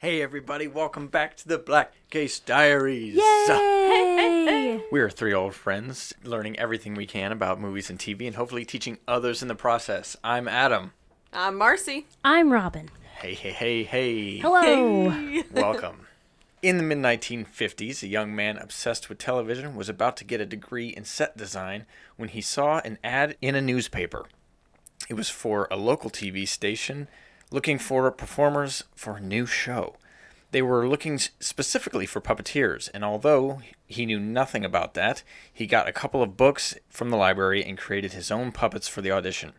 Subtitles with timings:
[0.00, 3.16] Hey everybody, welcome back to the Black Case Diaries.
[3.16, 4.80] Yay!
[4.92, 8.98] We're three old friends learning everything we can about movies and TV and hopefully teaching
[9.08, 10.16] others in the process.
[10.22, 10.92] I'm Adam.
[11.32, 12.06] I'm Marcy.
[12.22, 12.90] I'm Robin.
[13.18, 14.38] Hey, hey, hey, hey.
[14.38, 15.42] Hello.
[15.52, 16.06] Welcome.
[16.62, 20.46] In the mid 1950s, a young man obsessed with television was about to get a
[20.46, 21.86] degree in set design
[22.16, 24.26] when he saw an ad in a newspaper.
[25.08, 27.08] It was for a local TV station
[27.50, 29.96] looking for performers for a new show.
[30.50, 35.88] They were looking specifically for puppeteers, and although he knew nothing about that, he got
[35.88, 39.52] a couple of books from the library and created his own puppets for the audition.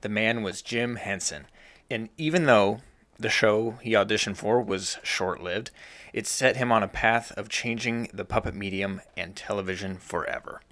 [0.00, 1.46] The man was Jim Henson,
[1.90, 2.80] and even though
[3.18, 5.70] the show he auditioned for was short lived,
[6.12, 10.62] it set him on a path of changing the puppet medium and television forever.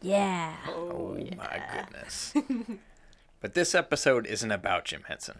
[0.00, 0.54] Yeah.
[0.68, 2.34] Oh, oh my goodness.
[3.40, 5.38] but this episode isn't about Jim Henson.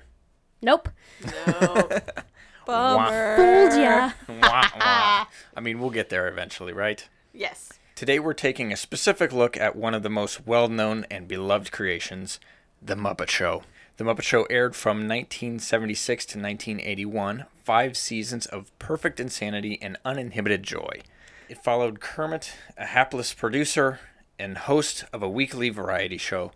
[0.60, 0.88] Nope.
[1.24, 1.88] No.
[2.66, 3.36] Bummer.
[3.36, 4.10] Fooled ya.
[4.28, 5.26] Wah, wah.
[5.56, 7.08] I mean, we'll get there eventually, right?
[7.32, 7.72] Yes.
[7.94, 11.72] Today we're taking a specific look at one of the most well known and beloved
[11.72, 12.38] creations,
[12.82, 13.62] The Muppet Show.
[13.96, 20.62] The Muppet Show aired from 1976 to 1981, five seasons of perfect insanity and uninhibited
[20.62, 21.00] joy.
[21.48, 23.98] It followed Kermit, a hapless producer
[24.38, 26.52] and host of a weekly variety show,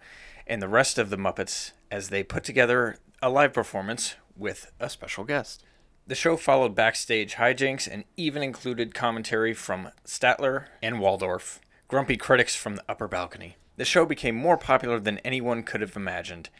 [0.46, 4.90] and the rest of the Muppets as they put together a live performance with a
[4.90, 5.64] special guest.
[6.06, 12.56] The show followed backstage hijinks and even included commentary from Statler and Waldorf, grumpy critics
[12.56, 13.56] from the upper balcony.
[13.76, 16.50] The show became more popular than anyone could have imagined,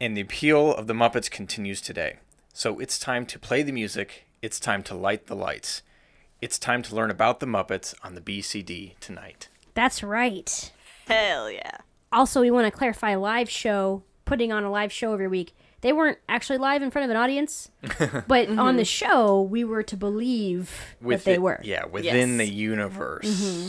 [0.00, 2.16] and the appeal of the Muppets continues today.
[2.54, 5.82] So it's time to play the music, it's time to light the lights.
[6.40, 9.48] It's time to learn about the Muppets on the BCD tonight.
[9.74, 10.72] That's right.
[11.06, 11.78] Hell yeah.
[12.10, 15.52] Also, we want to clarify live show, putting on a live show every week.
[15.82, 18.58] They weren't actually live in front of an audience, but mm-hmm.
[18.58, 21.60] on the show, we were to believe that they were.
[21.64, 22.48] Yeah, within Yes.
[22.48, 23.26] the universe.
[23.26, 23.68] Mm-hmm.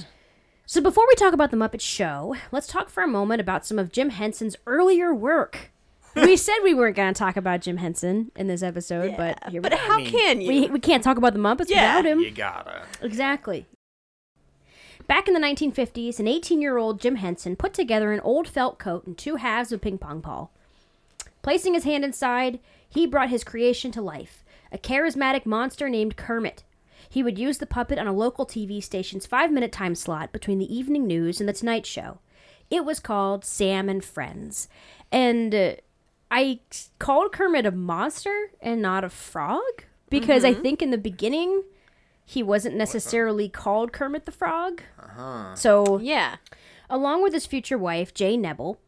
[0.65, 3.79] So before we talk about the Muppet Show, let's talk for a moment about some
[3.79, 5.71] of Jim Henson's earlier work.
[6.15, 9.61] we said we weren't going to talk about Jim Henson in this episode, but here
[9.61, 9.77] we But go.
[9.77, 10.47] how mean- can you?
[10.49, 11.97] We, we can't talk about the Muppets Yeah.
[11.97, 12.19] without him.
[12.19, 12.83] You gotta.
[13.01, 13.65] Exactly.
[15.07, 18.79] Back in the 1950s, an 18 year old Jim Henson put together an old felt
[18.79, 20.51] coat and two halves of a ping pong ball.
[21.41, 24.43] Placing his hand inside, he brought his creation to life
[24.73, 26.63] a charismatic monster named Kermit.
[27.09, 30.59] He would use the puppet on a local TV station's five minute time slot between
[30.59, 32.19] the evening news and the Tonight Show.
[32.69, 34.69] It was called Sam and Friends.
[35.11, 35.73] And uh,
[36.29, 36.61] I
[36.99, 41.63] called Kermit a monster and not a frog because I think in the beginning
[42.25, 44.81] he wasn't necessarily called Kermit the Frog.
[45.55, 46.37] So, yeah.
[46.89, 48.79] along with his future wife, Jane Nebel,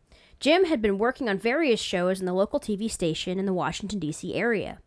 [0.43, 3.97] Jim had been working on various shows in the local TV station in the Washington,
[3.97, 4.35] D.C.
[4.35, 4.79] area.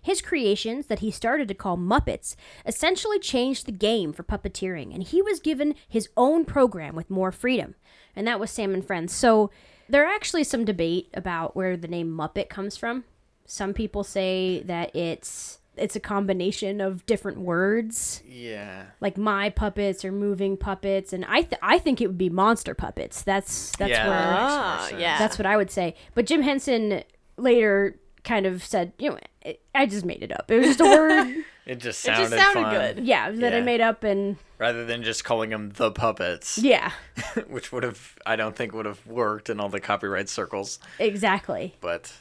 [0.00, 5.02] His creations, that he started to call Muppets, essentially changed the game for puppeteering, and
[5.02, 7.74] he was given his own program with more freedom,
[8.14, 9.12] and that was Sam and Friends.
[9.12, 9.50] So,
[9.88, 13.02] there are actually some debate about where the name Muppet comes from.
[13.46, 18.84] Some people say that it's it's a combination of different words Yeah.
[19.00, 22.74] like my puppets or moving puppets and i th- i think it would be monster
[22.74, 25.00] puppets that's that's yeah, where that makes more Ah, sense.
[25.00, 25.18] yeah.
[25.18, 27.02] that's what i would say but jim henson
[27.36, 30.80] later kind of said you know it, i just made it up it was just
[30.80, 32.74] a word It just It sounded, just sounded fun.
[32.96, 33.06] good.
[33.06, 36.92] yeah that i made up and Rather than just calling them the puppets, yeah
[37.48, 40.78] which would have, I don't think would have worked in all the copyright circles.
[40.98, 42.12] exactly But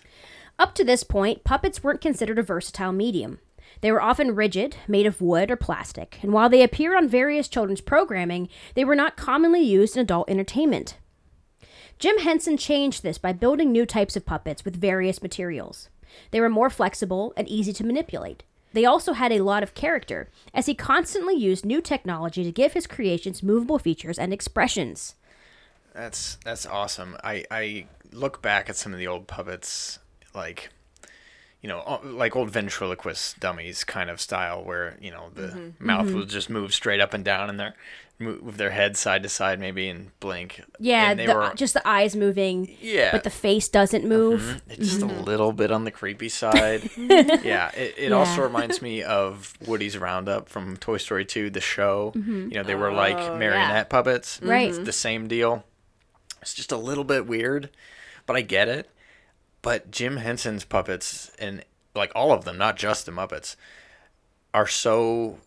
[0.58, 3.40] Up to this point, puppets weren't considered a versatile medium.
[3.82, 7.48] They were often rigid, made of wood or plastic, and while they appeared on various
[7.48, 10.98] children's programming, they were not commonly used in adult entertainment.
[11.98, 15.90] Jim Henson changed this by building new types of puppets with various materials.
[16.32, 18.44] They were more flexible and easy to manipulate.
[18.74, 22.74] They also had a lot of character, as he constantly used new technology to give
[22.74, 25.16] his creations movable features and expressions.
[25.94, 27.18] that's that's awesome.
[27.24, 30.00] I I look back at some of the old puppets,
[30.36, 30.70] like
[31.62, 35.86] you know, uh, like old ventriloquist dummies kind of style, where you know the Mm-hmm.
[35.86, 36.16] mouth mm-hmm.
[36.16, 37.76] will just move straight up and down, and their
[38.20, 40.62] move their head side to side maybe and blink.
[40.80, 44.10] Yeah, and they the, were just the eyes moving, yeah, but the face doesn't mm-hmm.
[44.10, 44.62] move.
[44.70, 45.24] It's just a mm-hmm.
[45.24, 46.90] little bit on the creepy side.
[46.98, 52.14] yeah, it, it also reminds me of Woody's Roundup from Toy Story 2, the show.
[52.16, 54.40] You know, they were like Oh, marionette puppets.
[54.42, 54.70] Right.
[54.70, 55.64] It's the same deal.
[56.42, 57.70] It's just a little bit weird,
[58.26, 58.90] but I get it.
[59.62, 61.64] But Jim Henson's puppets, and
[61.96, 63.56] like all of them, not just the Muppets,
[64.54, 65.38] are so.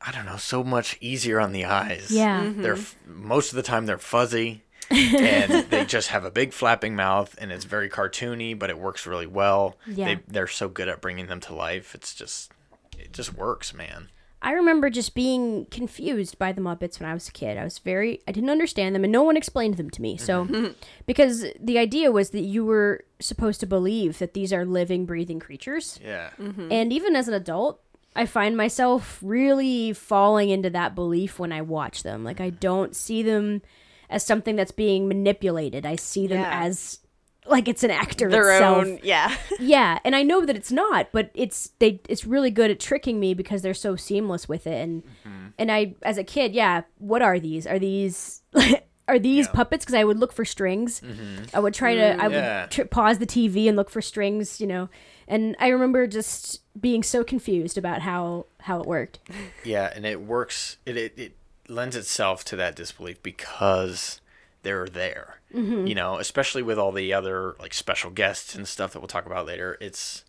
[0.00, 2.10] I don't know, so much easier on the eyes.
[2.10, 2.44] Yeah.
[2.44, 2.62] Mm-hmm.
[2.62, 7.34] They're most of the time they're fuzzy and they just have a big flapping mouth
[7.38, 10.14] and it's very cartoony but it works really well Yeah.
[10.14, 12.52] they, they're so good at bringing them to life it's just
[12.96, 14.10] it just works, man.
[14.42, 17.56] I remember just being confused by the Muppets when I was a kid.
[17.56, 20.16] I was very, I didn't understand them, and no one explained them to me.
[20.16, 20.72] So, mm-hmm.
[21.06, 25.40] because the idea was that you were supposed to believe that these are living, breathing
[25.40, 25.98] creatures.
[26.04, 26.30] Yeah.
[26.38, 26.70] Mm-hmm.
[26.70, 27.80] And even as an adult,
[28.14, 32.22] I find myself really falling into that belief when I watch them.
[32.22, 33.62] Like, I don't see them
[34.08, 36.62] as something that's being manipulated, I see them Yeah.
[36.62, 37.00] as
[37.48, 38.78] like it's an actor Their itself.
[38.86, 39.34] own, yeah.
[39.60, 43.18] Yeah, and I know that it's not, but it's they it's really good at tricking
[43.20, 45.46] me because they're so seamless with it and mm-hmm.
[45.58, 47.66] and I as a kid, yeah, what are these?
[47.66, 48.42] Are these
[49.08, 49.52] are these Yeah.
[49.52, 51.00] puppets because I would look for strings.
[51.00, 51.56] Mm-hmm.
[51.56, 54.66] I would try to I would tr- pause the TV and look for strings, you
[54.66, 54.88] know.
[55.28, 59.20] And I remember just being so confused about how how it worked.
[59.64, 60.78] Yeah, and it works.
[60.86, 61.36] It it, it
[61.68, 64.20] lends itself to that disbelief because
[64.66, 65.36] they're there.
[65.54, 65.86] Mm-hmm.
[65.86, 69.24] You know, especially with all the other like special guests and stuff that we'll talk
[69.24, 69.78] about later.
[69.80, 70.24] It's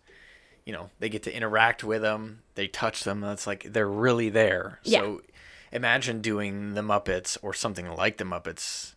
[0.64, 3.20] you know they get to interact with them, they touch them.
[3.20, 4.78] That's like they're really there.
[4.84, 5.00] Yeah.
[5.00, 5.22] So
[5.72, 8.94] imagine doing the Muppets or something like the Muppets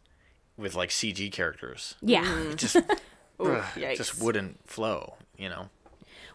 [0.58, 1.96] with like CG characters.
[2.02, 2.24] Yeah.
[2.24, 2.52] Mm-hmm.
[2.52, 2.76] It just
[3.42, 3.66] Ooh, ugh,
[3.96, 5.16] just wouldn't flow.
[5.36, 5.70] You know.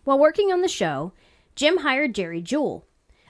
[0.03, 1.13] While working on the show,
[1.55, 2.83] Jim hired Jerry Juhl,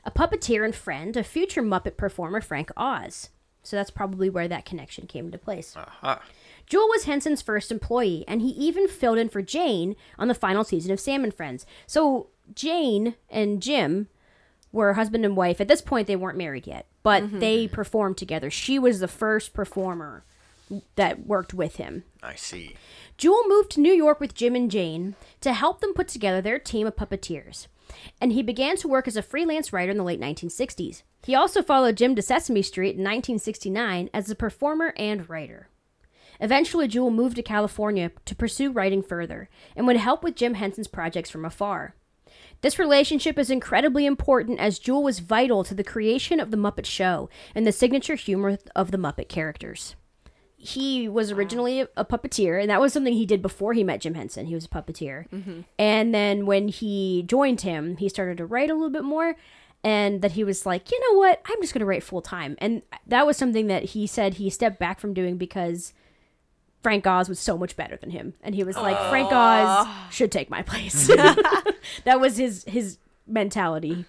[0.05, 3.29] a puppeteer and friend of future Muppet performer Frank Oz.
[3.67, 5.75] So that's probably where that connection came into place.
[5.77, 6.21] Aha.
[6.69, 10.65] Juhl was Henson's first employee, and he even filled in for Jane on the final
[10.65, 11.65] season of Sam and Friends.
[11.87, 14.09] So Jane and Jim
[14.73, 15.61] were husband and wife.
[15.61, 17.39] At this point, they weren't married yet, but mm-hmm.
[17.39, 18.51] they performed together.
[18.51, 20.25] She was the first performer
[20.97, 22.05] that worked with him.
[22.23, 22.77] I see.
[23.17, 26.59] Juhl moved to New York with Jim and Jane to help them put together their
[26.59, 27.69] team of puppeteers.
[28.21, 31.03] And he began to work as a freelance writer in the late 1960s.
[31.25, 35.69] He also followed Jim to Sesame Street in 1969 as a performer and writer.
[36.41, 40.89] Eventually, Juhl moved to California to pursue writing further and would help with Jim Henson's
[40.89, 41.95] projects from afar.
[42.61, 46.87] This relationship is incredibly important as Juhl was vital to the creation of The Muppet
[46.87, 49.97] Show and the signature humor of the Muppet characters
[50.67, 54.15] he was originally a, puppeteer, and that was something he did before he met Jim
[54.15, 54.47] Henson.
[54.47, 55.61] He was a puppeteer, mm-hmm.
[55.79, 59.37] and then when he joined him, he started to write a little bit more,
[59.85, 62.57] and that he was like, you know what, I'm just going to write full time,
[62.59, 65.93] and that was something that he said he stepped back from doing because
[66.83, 70.33] Frank Oz was so much better than him, and he was like, Frank Oz should
[70.33, 71.07] take my place.
[72.05, 74.05] that was his his mentality.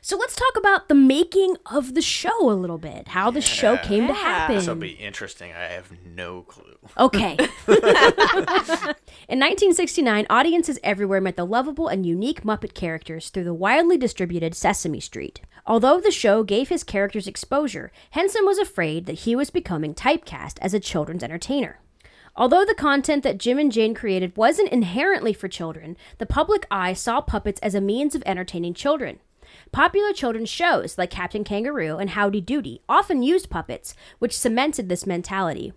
[0.00, 3.08] So let's talk about the making of the show a little bit.
[3.08, 3.82] How the show Yeah.
[3.82, 4.56] came to happen.
[4.56, 5.52] This will be interesting.
[5.52, 6.76] I have no clue.
[6.96, 7.36] Okay.
[9.28, 14.54] In 1969, audiences everywhere met the lovable and unique Muppet characters through the widely distributed
[14.54, 15.40] Sesame Street.
[15.66, 20.58] Although the show gave his characters exposure, Henson was afraid that he was becoming typecast
[20.60, 21.80] as a children's entertainer.
[22.36, 26.92] Although the content that Jim and Jane created wasn't inherently for children, the public eye
[26.92, 29.18] saw puppets as a means of entertaining children.
[29.72, 35.06] Popular children's shows like Captain Kangaroo and Howdy Doody often used puppets, which cemented this
[35.06, 35.72] mentality.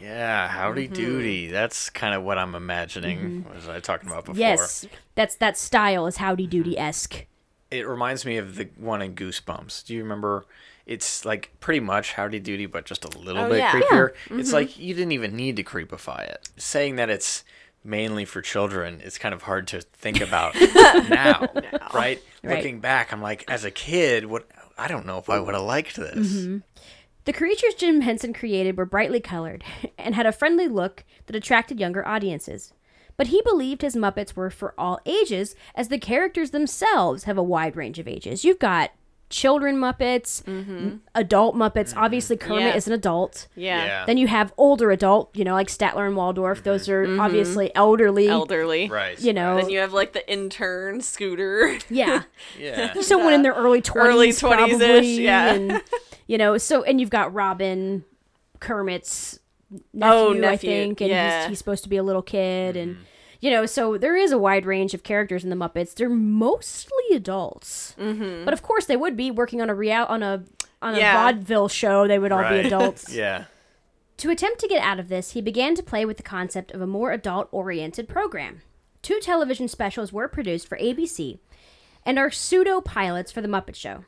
[0.00, 0.94] Yeah, howdy Mm-hmm.
[0.94, 1.50] doody.
[1.50, 3.44] That's kind of what I'm imagining.
[3.54, 4.38] Was I talking about before?
[4.40, 7.26] Yes, that's that style is Howdy Doody esque.
[7.70, 9.84] It reminds me of the one in Goosebumps.
[9.86, 10.46] Do you remember?
[10.86, 13.72] It's like pretty much howdy doody, but just a little Oh, bit yeah.
[13.72, 14.10] creepier.
[14.24, 14.40] Mm-hmm.
[14.40, 16.48] It's like you didn't even need to creepify it.
[16.56, 17.44] Saying that it's
[17.84, 20.54] mainly for children is kind of hard to think about
[21.08, 21.48] now,
[21.94, 22.20] right?
[22.42, 22.56] Right.
[22.56, 24.46] Looking back, I'm like, as a kid, what?
[24.78, 26.32] I don't know if I would have liked this.
[26.32, 26.58] Mm-hmm.
[27.24, 29.62] The creatures Jim Henson created were brightly colored
[29.98, 32.72] and had a friendly look that attracted younger audiences.
[33.16, 37.42] But he believed his Muppets were for all ages, as the characters themselves have a
[37.42, 38.44] wide range of ages.
[38.44, 38.92] You've got
[39.30, 40.76] children Muppets, mm-hmm.
[40.76, 41.90] m- adult Muppets.
[41.90, 41.98] Mm-hmm.
[41.98, 42.76] Obviously, Kermit Yeah.
[42.76, 43.48] is an adult.
[43.54, 43.84] Yeah.
[43.84, 44.04] Yeah.
[44.06, 46.58] Then you have older adult, you know, like Statler and Waldorf.
[46.58, 46.64] Mm-hmm.
[46.64, 48.28] Those are obviously elderly.
[48.28, 48.88] Elderly.
[48.90, 49.18] Right.
[49.20, 51.78] You know, Then you have like the intern scooter.
[51.88, 52.24] yeah.
[52.58, 52.92] Yeah.
[53.00, 54.40] someone in their early 20s Early 20s-ish,
[54.78, 55.54] probably, yeah.
[55.54, 55.82] and
[56.26, 58.04] you know so and you've got robin
[58.60, 59.38] kermit's
[60.00, 61.40] oh, nephew, Oh, i think and yeah.
[61.40, 62.96] he's, he's supposed to be a little kid and
[63.40, 67.04] you know so there is a wide range of characters in the muppets they're mostly
[67.14, 68.44] adults mm-hmm.
[68.44, 70.44] but of course they would be working on a real on a
[70.82, 71.14] on a Yeah.
[71.14, 72.62] vaudeville show they would all Right.
[72.62, 73.44] be adults yeah.
[74.18, 76.80] to attempt to get out of this, he began to play with the concept of
[76.80, 78.60] a more adult oriented program.
[79.02, 81.38] Two television specials were produced for ABC
[82.04, 84.04] and are pseudo pilots for The Muppet Show.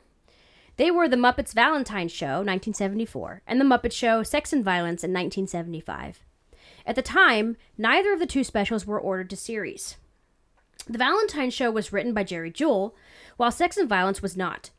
[0.77, 5.11] They were The Muppets Valentine Show, 1974, and The Muppet Show Sex and Violence in
[5.11, 6.19] 1975.
[6.85, 9.97] At the time, neither of the two specials were ordered to series.
[10.87, 12.93] The Valentine Show was written by Jerry Juhl,
[13.37, 14.69] while Sex and Violence was not.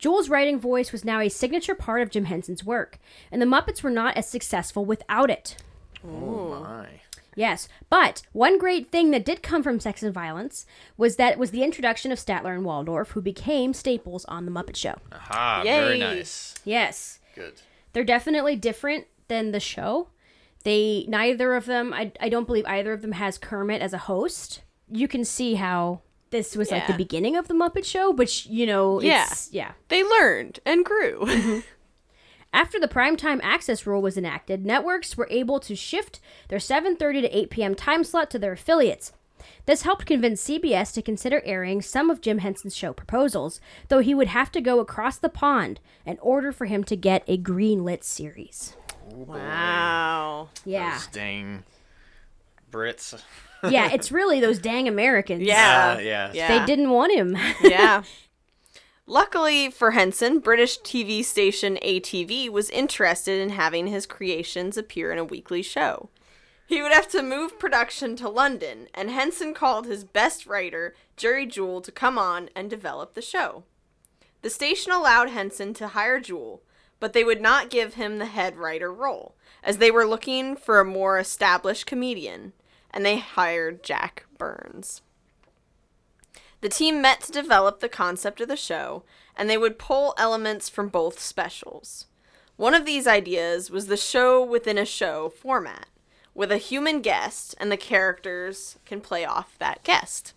[0.00, 2.98] Juhl's writing voice was now a signature part of Jim Henson's work,
[3.30, 5.56] and the Muppets were not as successful without it.
[6.04, 6.88] Oh my.
[7.36, 11.38] Yes, but one great thing that did come from Sex and Violence was that it
[11.38, 14.96] was the introduction of Statler and Waldorf, who became staples on the Muppet Show.
[15.12, 16.54] Aha, very nice.
[16.64, 17.54] Yes, Good.
[17.92, 20.08] they're definitely different than the show.
[20.64, 21.92] They neither of them.
[21.94, 24.62] I I don't believe either of them has Kermit as a host.
[24.90, 28.66] You can see how this was like the beginning of the Muppet Show, which you
[28.66, 29.28] know, Yeah.
[29.50, 29.72] yeah.
[29.88, 31.20] They learned and grew.
[31.20, 31.60] Mm-hmm.
[32.52, 37.36] After the primetime access rule was enacted, networks were able to shift their 7:30 to
[37.38, 37.74] 8 p.m.
[37.74, 39.12] time slot to their affiliates.
[39.66, 44.14] This helped convince CBS to consider airing some of Jim Henson's show proposals, though he
[44.14, 48.04] would have to go across the pond in order for him to get a greenlit
[48.04, 48.76] series.
[49.12, 50.48] Wow.
[50.64, 50.92] Yeah.
[50.92, 51.64] Those dang
[52.70, 53.20] Brits.
[53.68, 55.42] yeah, it's really those dang Americans.
[55.42, 55.96] Yeah.
[55.96, 56.30] Uh, yeah.
[56.32, 56.58] Yeah.
[56.58, 57.36] They didn't want him.
[57.62, 58.02] yeah.
[59.06, 65.18] Luckily for Henson, British TV station ATV was interested in having his creations appear in
[65.18, 66.08] a weekly show.
[66.66, 71.46] He would have to move production to London, and Henson called his best writer, Jerry
[71.46, 73.64] Juhl, to come on and develop the show.
[74.40, 76.60] The station allowed Henson to hire Juhl,
[77.00, 80.80] but they would not give him the head writer role, as they were looking for
[80.80, 82.52] a more established comedian,
[82.90, 85.02] and they hired Jack Burns.
[86.60, 89.02] The team met to develop the concept of the show,
[89.36, 92.06] and they would pull elements from both specials.
[92.56, 95.88] One of these ideas was the show within a show format,
[96.34, 100.32] with a human guest, and the characters can play off that guest.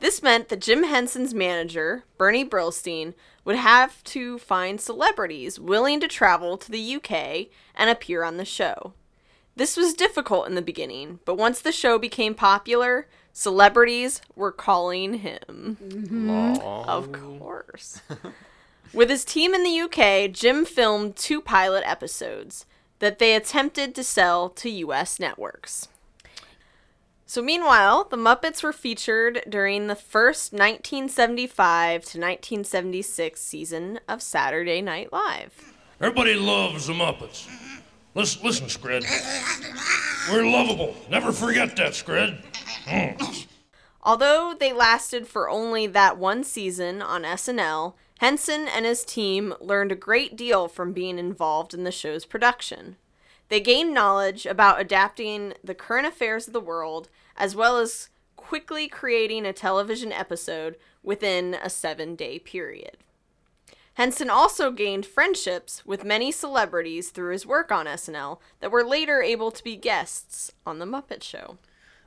[0.00, 6.08] This meant that Jim Henson's manager, Bernie Brillstein, would have to find celebrities willing to
[6.08, 8.94] travel to the UK and appear on the show.
[9.56, 15.14] This was difficult in the beginning, but once the show became popular, celebrities were calling
[15.14, 15.78] him.
[16.30, 16.84] Aw.
[16.84, 18.00] Of course.
[18.92, 22.66] With his team in the UK, Jim filmed two pilot episodes
[23.00, 25.88] that they attempted to sell to US networks.
[27.26, 34.82] So, meanwhile, the Muppets were featured during the first 1975 to 1976 season of Saturday
[34.82, 35.74] Night Live.
[36.00, 37.48] Everybody loves the Muppets.
[38.14, 39.04] Listen, listen, Scred.
[40.30, 40.94] We're lovable.
[41.10, 42.44] Never forget that, Scred.
[42.86, 43.22] Hmm.
[44.02, 49.92] Although they lasted for only that one season on SNL, Henson and his team learned
[49.92, 52.96] a great deal from being involved in the show's production.
[53.54, 58.88] They gained knowledge about adapting the current affairs of the world, as well as quickly
[58.88, 62.96] creating a television episode within a seven day period.
[63.94, 69.22] Henson also gained friendships with many celebrities through his work on SNL that were later
[69.22, 71.58] able to be guests on The Muppet Show.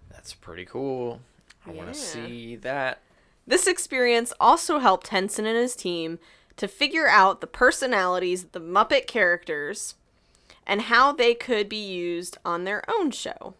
[0.09, 1.21] That's pretty cool.
[1.65, 2.99] I want to see that.
[3.47, 6.19] This experience also helped Henson and his team
[6.57, 9.95] to figure out the personalities of the Muppet characters
[10.67, 13.55] and how they could be used on their own show.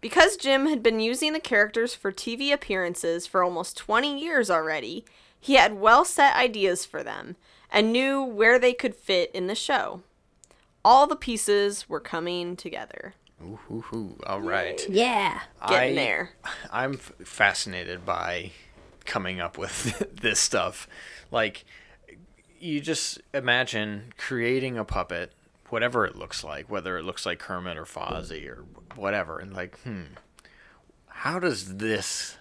[0.00, 5.04] Because Jim had been using the characters for TV appearances for almost 20 years already,
[5.40, 7.36] he had well set ideas for them
[7.70, 10.02] and knew where they could fit in the show.
[10.84, 13.14] All the pieces were coming together.
[13.42, 14.16] Ooh, ooh, ooh.
[14.26, 14.86] All right.
[14.88, 15.40] Yeah.
[15.68, 16.30] Getting I- there.
[16.70, 18.52] I'm f- fascinated by
[19.06, 20.86] coming up with this stuff.
[21.30, 21.64] Like,
[22.60, 25.32] you just imagine creating a puppet,
[25.70, 28.64] whatever it looks like, whether it looks like Kermit or Fozzie or
[28.96, 30.02] whatever, and like, hmm,
[31.08, 32.36] how does this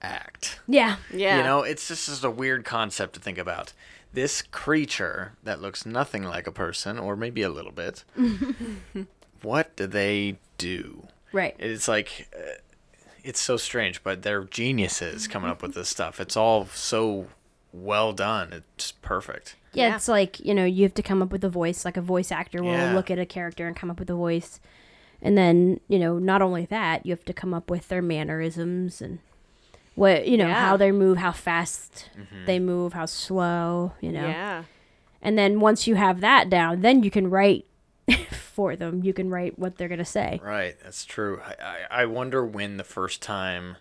[0.00, 0.60] act?
[0.66, 0.96] Yeah.
[1.12, 1.38] Yeah.
[1.38, 3.72] You know, it's just is a weird concept to think about.
[4.12, 8.04] This creature that looks nothing like a person, or maybe a little bit,
[9.42, 11.06] what do they do?
[11.32, 11.56] Right.
[11.58, 12.56] It's like, uh,
[13.24, 16.20] it's so strange, but they're geniuses coming up with this stuff.
[16.20, 17.28] It's all so
[17.72, 18.52] well done.
[18.76, 19.56] It's perfect.
[19.72, 19.96] Yeah, Yeah.
[19.96, 22.30] it's like, you know, you have to come up with a voice, like a voice
[22.30, 22.94] actor will Yeah.
[22.94, 24.60] look at a character and come up with a voice.
[25.22, 29.00] And then, you know, not only that, you have to come up with their mannerisms
[29.00, 29.20] and
[29.94, 30.60] what, you know, Yeah.
[30.60, 32.44] how they move, how fast Mm-hmm.
[32.46, 34.26] they move, how slow, you know.
[34.26, 34.64] Yeah.
[35.22, 37.64] And then once you have that down, then you can write
[38.32, 39.02] for them.
[39.04, 40.40] You can write what they're going to say.
[40.42, 41.40] Right, that's true.
[41.40, 41.54] I,
[41.90, 43.76] I, I wonder when the first time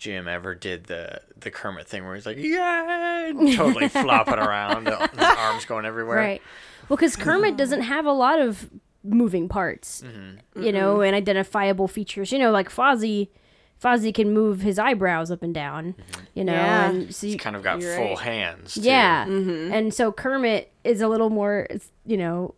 [0.00, 4.96] Jim ever did the the Kermit thing where he's like, yeah, totally flopping around, his
[5.20, 6.16] arms going everywhere.
[6.16, 6.42] Right.
[6.88, 7.56] Well, because Kermit mm-hmm.
[7.58, 8.70] doesn't have a lot of
[9.04, 10.62] moving parts, Mm-hmm.
[10.62, 11.02] you know, mm-hmm.
[11.04, 12.32] and identifiable features.
[12.32, 13.28] You know, like Fozzie,
[13.82, 16.24] Fozzie can move his eyebrows up and down, mm-hmm.
[16.34, 16.88] you know, Yeah.
[16.90, 18.18] and so you, He's kind of got full right.
[18.18, 18.74] hands.
[18.74, 18.80] Too.
[18.80, 21.68] yeah, and so Kermit is a little more,
[22.06, 22.54] you know,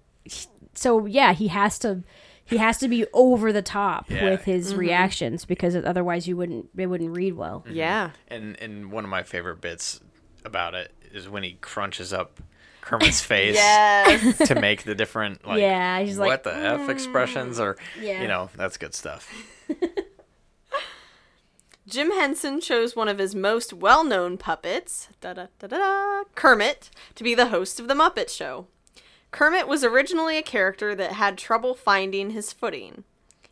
[0.75, 2.05] so yeah, he has to.
[2.53, 4.31] He has to be over the top Yeah.
[4.31, 7.65] with his reactions because otherwise you wouldn't it wouldn't read well.
[7.67, 7.77] Mm-hmm.
[7.77, 8.11] Yeah.
[8.29, 10.01] And and one of my favorite bits
[10.45, 12.41] about it is when he crunches up
[12.81, 14.39] Kermit's face Yes.
[14.49, 18.23] to make the different like Yeah, he's like, what the f expressions or Yeah.
[18.23, 19.33] you know that's good stuff.
[21.87, 26.23] Jim Henson chose one of his most well known puppets, da da da da da,
[26.35, 28.67] Kermit, to be the host of The Muppet Show.
[29.33, 33.05] Kermit was originally a character that had trouble finding his footing.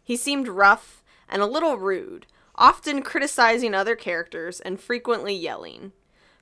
[0.04, 5.92] He seemed rough and a little rude, often criticizing other characters and frequently yelling.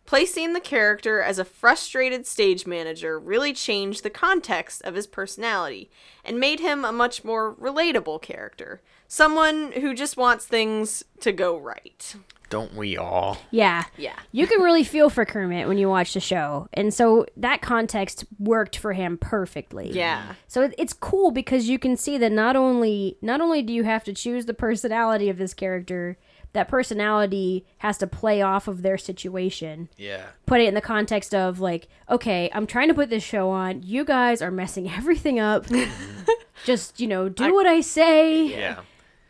[0.07, 5.90] Placing the character as a frustrated stage manager really changed the context of his personality
[6.25, 8.80] and made him a much more relatable character.
[9.07, 12.16] Someone who just wants things to go right.
[12.50, 13.38] Don't we all?
[13.50, 13.85] Yeah.
[13.97, 14.19] Yeah.
[14.33, 16.69] You can really feel for Kermit when you watch the show.
[16.73, 19.90] And so that context worked for him perfectly.
[19.93, 20.35] Yeah.
[20.47, 24.05] So it's cool because you can see that not only not only do you have
[24.05, 26.17] to choose the personality of this character,
[26.55, 29.88] that personality has to play off of their situation.
[29.97, 30.25] Yeah.
[30.47, 33.83] Put it in the context of like, okay, I'm trying to put this show on.
[33.83, 35.67] You guys are messing everything up.
[35.67, 36.33] Mm-hmm.
[36.64, 38.47] Just, you know, do what I say.
[38.47, 38.81] Yeah.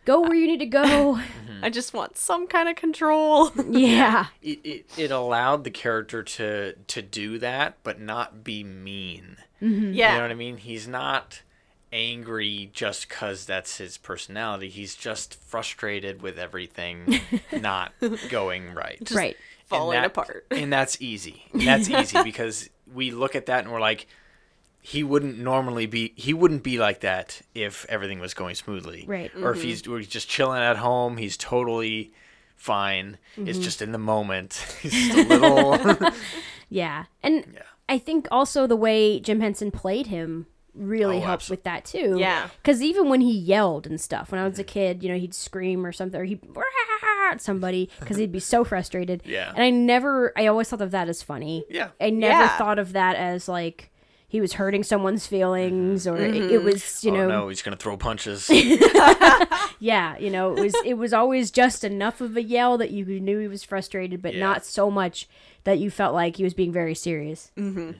[0.08, 1.20] Go where you need to go.
[1.62, 3.52] I just want some kind of control.
[3.68, 4.28] yeah.
[4.40, 9.36] It, it, it allowed the character to to do that but not be mean.
[9.60, 9.68] yeah.
[9.68, 9.92] Mm-hmm.
[9.92, 10.56] You know what I mean?
[10.56, 11.42] He's not
[11.92, 14.70] angry just cuz that's his personality.
[14.70, 17.20] He's just frustrated with everything
[17.52, 17.92] not
[18.30, 19.10] going right.
[19.10, 19.36] Right.
[19.36, 20.46] And Falling that- apart.
[20.50, 21.44] And that's easy.
[21.52, 24.06] And that's easy because we look at that and we're like,
[24.80, 26.12] he wouldn't normally be.
[26.16, 29.30] He wouldn't be like that if everything was going smoothly, Right.
[29.36, 29.68] Or if mm-hmm.
[29.68, 32.12] he's, or he's just chilling at home, he's totally
[32.56, 33.18] fine.
[33.36, 33.62] It's mm-hmm.
[33.62, 34.66] just in the moment.
[34.82, 36.10] He's just a little.
[36.70, 37.04] Yeah.
[37.22, 37.62] And Yeah.
[37.88, 41.86] I think also the way Jim Henson played him really Oh, helped abso- with that
[41.86, 42.16] too.
[42.18, 42.48] Yeah.
[42.60, 44.72] Because even when he yelled and stuff, when I was a mm-hmm.
[44.72, 46.42] kid, you know, he'd scream or something, or he'd
[47.30, 49.22] at somebody because he'd be so frustrated.
[49.24, 49.50] Yeah.
[49.54, 51.64] And I never, I always thought of that as funny.
[51.70, 51.88] Yeah.
[52.00, 52.58] I never Yeah.
[52.58, 53.90] thought of that as like
[54.30, 57.76] he was hurting someone's feelings or it, it was, you oh know, no, he's gonna
[57.76, 58.48] throw punches.
[59.80, 63.04] yeah, you know, it was it was always just enough of a yell that you
[63.20, 64.40] knew he was frustrated, but Yeah.
[64.40, 65.28] not so much
[65.64, 67.50] that you felt like he was being very serious.
[67.56, 67.92] mm-hmm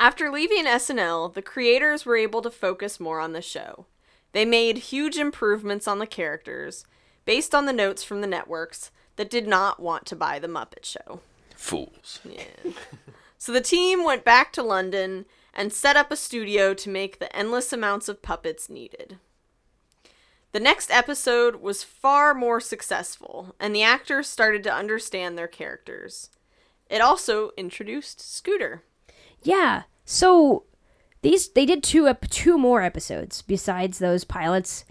[0.00, 3.86] After leaving SNL, the creators were able to focus more on the show.
[4.32, 6.84] They made huge improvements on the characters
[7.24, 10.84] based on the notes from the networks that did not want to buy The Muppet
[10.84, 11.20] Show.
[11.54, 12.20] Fools.
[13.42, 17.34] So the team went back to London and set up a studio to make the
[17.34, 19.18] endless amounts of puppets needed.
[20.52, 26.30] The next episode was far more successful, and the actors started to understand their characters.
[26.88, 28.84] It also introduced Scooter.
[29.42, 29.82] Yeah.
[30.04, 30.62] So
[31.22, 34.84] these they did two ep- two more episodes besides those pilots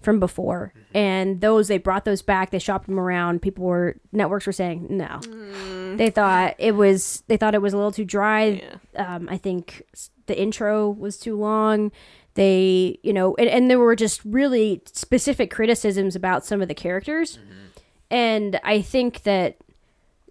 [0.00, 0.96] from before, mm-hmm.
[0.96, 2.50] and those they brought those back.
[2.50, 3.42] They shopped them around.
[3.42, 5.20] People were networks were saying no.
[5.22, 5.96] Mm.
[5.96, 8.62] They thought it was they thought it was a little too dry.
[8.96, 9.82] Um, I think
[10.26, 11.90] the intro was too long.
[12.34, 16.74] They you know and, and there were just really specific criticisms about some of the
[16.74, 17.66] characters, mm-hmm.
[18.10, 19.56] and I think that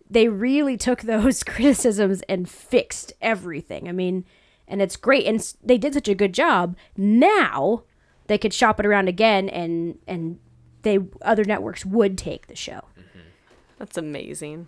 [0.10, 3.89] they really took those criticisms and fixed everything.
[3.89, 4.23] I mean,
[4.65, 6.77] and it's great, and they did such a good job.
[6.95, 7.84] Now
[8.27, 10.39] they could shop it around again, and and
[10.83, 12.81] they other networks would take the show.
[13.77, 14.67] That's amazing.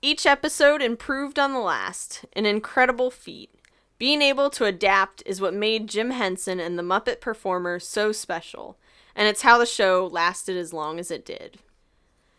[0.00, 3.50] Each episode improved on the last, an incredible feat.
[3.98, 8.78] Being able to adapt is what made Jim Henson and the Muppet Performer so special,
[9.16, 11.58] and it's how the show lasted as long as it did.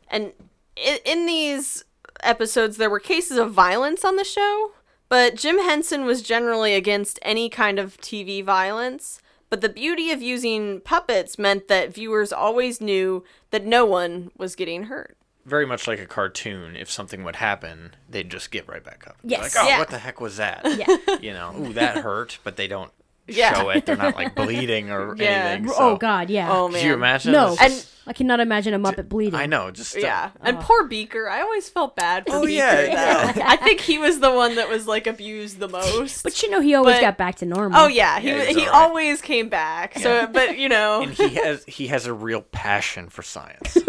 [0.07, 0.31] And
[0.77, 1.83] in, in these
[2.21, 4.71] episodes, there were cases of violence on the show,
[5.10, 9.19] but Jim Henson was generally against any kind of TV violence.
[9.50, 14.56] But the beauty of using puppets meant that viewers always knew that no one was
[14.56, 15.17] getting hurt.
[15.43, 16.76] Very much like a cartoon.
[16.76, 19.17] If something would happen, they'd just get right back up.
[19.24, 19.56] Yes.
[19.56, 19.80] Like, oh, Yeah.
[19.80, 20.62] what the heck was that?
[20.78, 21.17] Yeah.
[21.19, 22.91] You know, ooh, that hurt, but they don't
[23.29, 23.53] Yeah.
[23.53, 23.85] show it.
[23.85, 25.25] They're not like bleeding or Yeah.
[25.57, 25.73] anything.
[25.77, 26.51] oh God, yeah.
[26.51, 26.85] Oh Could man.
[26.85, 27.31] you imagine?
[27.33, 29.35] no, It's just- I cannot imagine a Muppet bleeding.
[29.39, 29.69] I know.
[29.69, 31.29] Just uh, Yeah, and poor Beaker.
[31.29, 32.53] I always felt bad for Oh, Beaker.
[32.53, 33.41] yeah, though.
[33.45, 36.23] I think he was the one that was like abused the most.
[36.23, 37.79] But you know, he always But- got back to normal.
[37.79, 38.73] oh yeah, he Yeah, he all right.
[38.73, 39.99] always came back.
[39.99, 43.77] So, but you know, and he has he has a real passion for science.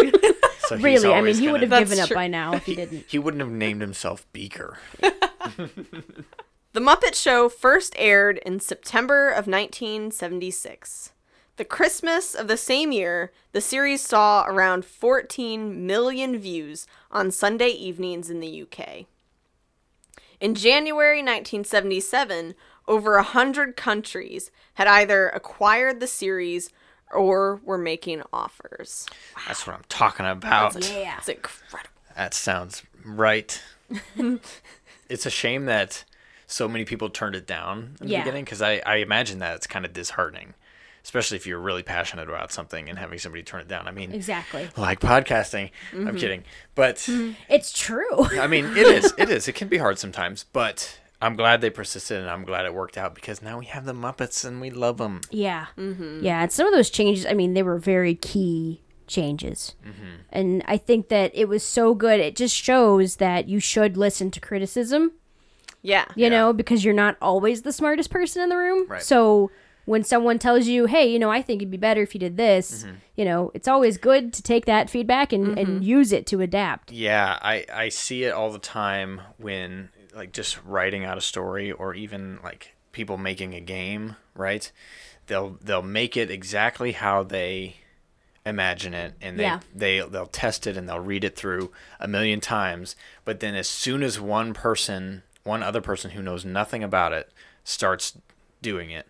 [0.69, 1.13] So really.
[1.13, 3.05] I mean, he gonna- would have That's given up by now if he didn't.
[3.09, 4.79] He wouldn't have named himself Beaker.
[6.73, 11.11] The Muppet Show first aired in September of 1976.
[11.57, 17.71] The Christmas of the same year, the series saw around 14 million views on Sunday
[17.71, 19.07] evenings in the UK.
[20.41, 22.55] In January 1977,
[22.87, 26.71] over a hundred countries had either acquired the series
[27.13, 29.09] or were making offers.
[29.49, 30.89] That's what I'm talking about.
[30.89, 31.17] Yeah.
[31.19, 31.91] It's incredible.
[32.15, 33.61] That sounds right.
[35.09, 36.05] it's a shame that
[36.51, 38.21] so many people turned it down in the Yeah.
[38.23, 40.55] beginning because I, I imagine that it's kind of disheartening,
[41.05, 43.87] especially if you're really passionate about something and having somebody turn it down.
[43.87, 44.69] I mean, Exactly.
[44.77, 45.71] like podcasting.
[45.93, 46.09] Mm-hmm.
[46.09, 47.33] I'm kidding, but mm-hmm.
[47.49, 48.25] It's true.
[48.39, 49.15] I mean, it is.
[49.19, 49.47] It is.
[49.49, 52.99] It can be hard sometimes, but I'm glad they persisted and I'm glad it worked
[52.99, 55.21] out because now we have the Muppets and we love them.
[55.31, 55.67] Yeah.
[55.79, 56.25] Mm-hmm.
[56.25, 56.43] Yeah.
[56.43, 59.75] And some of those changes, I mean, they were very key changes.
[59.85, 60.17] Mm-hmm.
[60.31, 62.21] And I think that it was so good.
[62.21, 65.13] It just shows that you should listen to criticism,
[65.83, 66.05] Yeah.
[66.15, 66.29] you Yeah.
[66.31, 68.87] know, because you're not always the smartest person in the room.
[68.89, 69.03] Right.
[69.03, 69.51] So
[69.87, 72.37] when someone tells you, hey, you know, I think it'd be better if you did
[72.37, 72.97] this, mm-hmm.
[73.17, 75.83] you know, it's always good to take that feedback and, and mm-hmm.
[75.83, 76.93] use it to adapt.
[76.93, 81.73] Yeah, I, I see it all the time when like just writing out a story
[81.73, 84.71] or even like people making a game, right?
[85.27, 87.77] They'll they'll make it exactly how they
[88.45, 89.61] imagine it and they, Yeah.
[89.75, 93.69] they they'll test it and they'll read it through a million times, but then as
[93.69, 97.33] soon as one person, one other person who knows nothing about it
[97.65, 98.17] starts
[98.63, 99.07] doing it,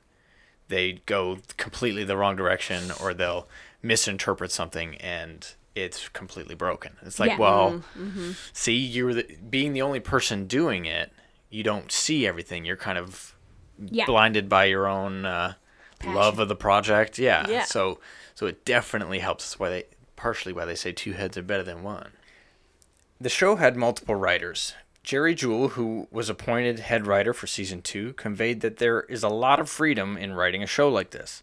[0.69, 3.49] they go completely the wrong direction or they'll
[3.83, 6.97] misinterpret something and it's completely broken.
[7.03, 7.39] It's like, Yeah.
[7.39, 7.83] well,
[8.53, 11.13] see, you're the, being the only person doing it,
[11.49, 12.65] you don't see everything.
[12.65, 13.35] You're kind of
[13.79, 14.05] Yeah.
[14.07, 15.55] blinded by your own uh,
[16.05, 17.19] love of the project.
[17.19, 17.47] Yeah.
[17.49, 17.65] Yeah.
[17.65, 17.99] So
[18.35, 19.45] so it definitely helps.
[19.45, 19.85] That's why they
[20.17, 22.13] partially why they say two heads are better than one.
[23.21, 24.75] The show had multiple writers.
[25.03, 29.29] Jerry Juhl, who was appointed head writer for season two, conveyed that there is a
[29.29, 31.43] lot of freedom in writing a show like this.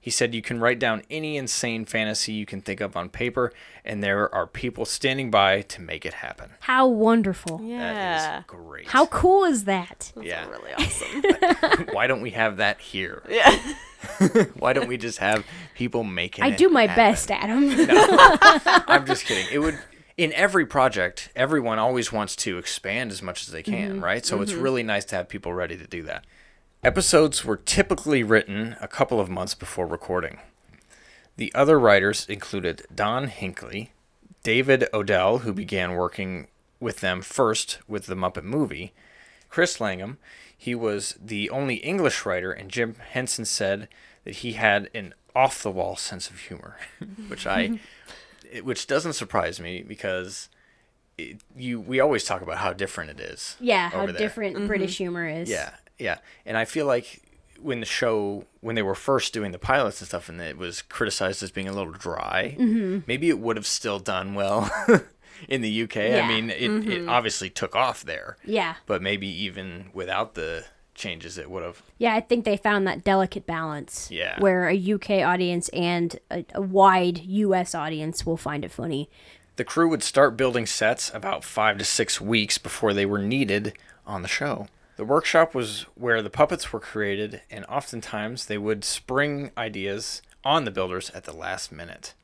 [0.00, 3.52] He said you can write down any insane fantasy you can think of on paper,
[3.84, 6.50] and there are people standing by to make it happen.
[6.58, 7.60] How wonderful.
[7.62, 8.38] Yeah.
[8.40, 8.88] is great.
[8.88, 10.12] How cool is that?
[10.20, 10.44] yeah.
[10.48, 11.86] Really awesome.
[11.92, 13.22] Why don't we have that here?
[13.28, 13.56] yeah.
[14.58, 16.96] Why don't we just have people making I do my happen?
[16.96, 17.70] best, Adam.
[18.88, 19.46] I'm just kidding.
[19.52, 19.78] It would
[20.16, 24.04] in every project, everyone always wants to expand as much as they can, mm-hmm.
[24.04, 24.24] right?
[24.24, 24.62] So it's mm-hmm.
[24.62, 26.24] really nice to have people ready to do that.
[26.82, 30.40] Episodes were typically written a couple of months before recording.
[31.36, 33.88] The other writers included Don Hinkley,
[34.42, 36.48] David Odell, who began working
[36.80, 38.92] with them first with the Muppet movie,
[39.48, 40.18] Chris Langham.
[40.56, 43.88] He was the only English writer, and Jim Henson said
[44.24, 46.76] that he had an off the wall sense of humor,
[47.28, 47.78] which I,
[48.52, 50.48] it- which doesn't surprise me because
[51.18, 53.56] it, you we always talk about how different it is.
[53.60, 54.14] yeah, how there.
[54.16, 55.48] different British humor is.
[55.50, 57.22] Yeah, yeah, and I feel like
[57.60, 60.82] when the show when they were first doing the pilots and stuff, and it was
[60.82, 63.00] criticized as being a little dry, Mm-hmm.
[63.06, 64.70] maybe it would have still done well
[65.48, 65.94] in the UK.
[65.96, 66.22] Yeah.
[66.24, 68.74] I mean, it, it obviously took off there, Yeah.
[68.86, 70.64] but maybe even without the
[71.02, 71.82] changes, it would have.
[71.98, 74.08] Yeah, I think they found that delicate balance.
[74.10, 74.38] Yeah.
[74.40, 79.10] Where a UK audience and a, a wide US audience will find it funny.
[79.56, 83.74] The crew would start building sets about five to six weeks before they were needed
[84.06, 84.68] on the show.
[84.96, 90.64] The workshop was where the puppets were created, and oftentimes they would spring ideas on
[90.64, 92.14] the builders at the last minute.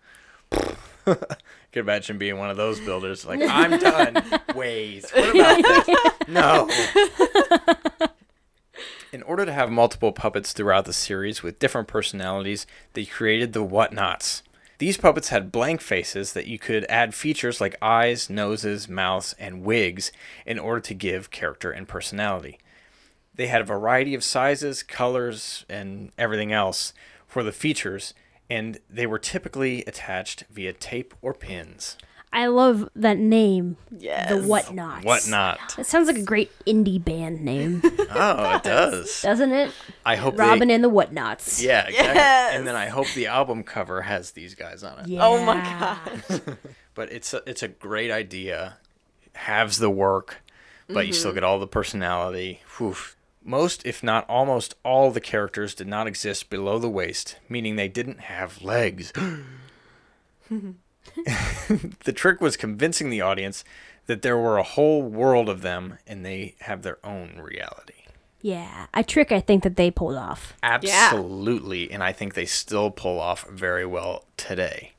[1.04, 1.18] Could
[1.74, 4.22] imagine being one of those builders, like, I'm done.
[4.54, 5.10] Ways.
[5.12, 6.28] what about this?
[6.28, 6.68] No.
[9.10, 13.64] In order to have multiple puppets throughout the series with different personalities, they created the
[13.64, 14.42] Whatnots.
[14.76, 19.64] These puppets had blank faces that you could add features like eyes, noses, mouths, and
[19.64, 20.12] wigs
[20.44, 22.58] in order to give character and personality.
[23.34, 26.92] They had a variety of sizes, colors, and everything else
[27.26, 28.12] for the features,
[28.50, 31.96] and they were typically attached via tape or pins.
[32.32, 33.76] I love that name.
[33.96, 34.28] Yes.
[34.28, 35.04] The Whatnots.
[35.04, 35.78] Whatnot?
[35.78, 39.22] It sounds like a great indie band name, Oh, it does.
[39.22, 39.72] doesn't it?
[40.04, 40.74] I hope Robin they.
[40.74, 41.62] and the Whatnots.
[41.62, 42.14] Yeah, exactly.
[42.14, 42.54] Yes.
[42.54, 45.08] And then I hope the album cover has these guys on it.
[45.08, 45.26] Yeah.
[45.26, 46.58] Oh my god.
[46.94, 48.76] but it's a, it's a great idea.
[49.34, 50.42] Halves the work,
[50.88, 51.36] but you still mm-hmm.
[51.36, 52.60] get all the personality.
[52.76, 52.96] Whew.
[53.42, 57.88] Most, if not almost all, the characters did not exist below the waist, meaning they
[57.88, 59.12] didn't have legs.
[62.04, 63.64] the trick was convincing the audience
[64.06, 67.94] that there were a whole world of them and they have their own reality.
[68.40, 68.86] Yeah.
[68.94, 70.54] A trick I think that they pulled off.
[70.62, 74.92] Absolutely, and I think they still pull off very well today.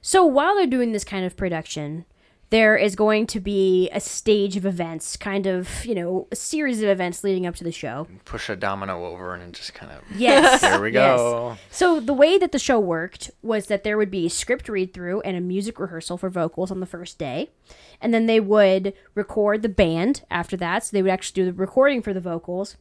[0.00, 2.06] So while they're doing this kind of production,
[2.50, 6.82] there is going to be a stage of events, kind of, you know, a series
[6.82, 8.08] of events leading up to the show.
[8.24, 10.60] Push a domino over and it just kind of Yes.
[10.60, 11.16] there we yes.
[11.16, 11.56] go.
[11.70, 14.92] So the way that the show worked was that there would be a script read
[14.92, 17.50] through and a music rehearsal for vocals on the first day.
[18.00, 20.84] And then they would record the band after that.
[20.84, 22.76] So they would actually do the recording for the vocals.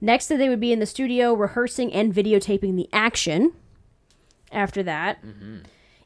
[0.00, 3.52] Next, they would be in the studio rehearsing and videotaping the action
[4.50, 5.24] after that.
[5.24, 5.58] Mm-hmm.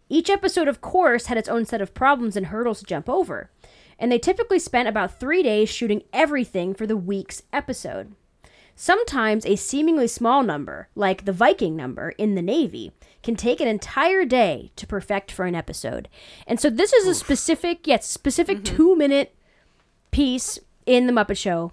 [0.09, 3.51] Each episode, of course, had its own set of problems and hurdles to jump over,
[3.99, 8.15] and they typically spent about three days shooting everything for the week's episode.
[8.81, 12.93] Sometimes a seemingly small number, like the Viking number in the Navy,
[13.25, 16.09] can take an entire day to perfect for an episode.
[16.47, 18.77] And so this is a specific, yes, specific mm-hmm.
[18.77, 19.35] two minute
[20.13, 21.73] piece in the Muppet Show.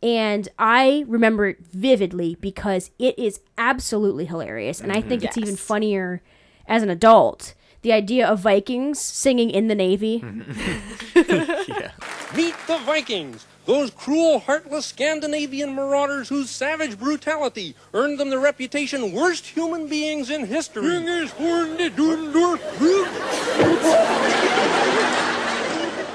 [0.00, 4.80] And I remember it vividly because it is absolutely hilarious.
[4.80, 6.22] And I think it's even funnier
[6.68, 7.54] as an adult.
[7.84, 10.24] The idea of Vikings singing in the Navy.
[11.14, 11.90] yeah.
[12.34, 19.12] Meet the Vikings, those cruel, heartless Scandinavian marauders whose savage brutality earned them the reputation
[19.12, 20.96] worst human beings in history.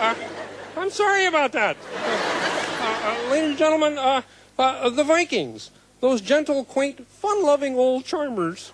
[0.02, 0.16] Uh,
[0.76, 1.78] I'm sorry about that.
[1.94, 4.24] Uh, uh, ladies and gentlemen, uh,
[4.58, 5.70] uh, the Vikings,
[6.02, 8.72] those gentle, quaint, fun-loving old charmers.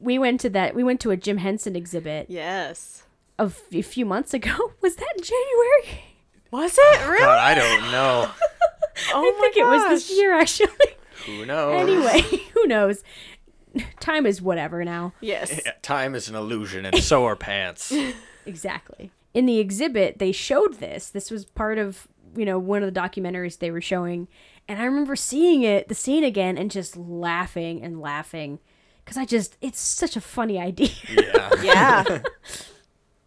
[0.00, 0.74] We went to that.
[0.74, 3.04] We went to a Jim Henson exhibit Yes.
[3.38, 4.72] of a few months ago.
[4.80, 6.04] Was that in January?
[6.50, 7.18] Was it really?
[7.24, 8.30] God, I don't know.
[9.12, 10.68] oh I think my it was this year, actually.
[11.26, 11.80] Who knows?
[11.80, 12.20] anyway,
[12.54, 13.02] who knows?
[14.00, 15.12] Time is whatever now.
[15.20, 15.60] Yes.
[15.64, 17.92] Yeah, time is an illusion, and so are pants.
[18.46, 19.10] Exactly.
[19.34, 21.10] In the exhibit, they showed this.
[21.10, 24.26] This was part of, you know, one of the documentaries they were showing.
[24.66, 28.58] And I remember seeing it, the scene again, and just laughing and laughing.
[29.08, 30.90] Because I just, it's such a funny idea.
[31.10, 31.50] Yeah.
[31.62, 32.22] Yeah.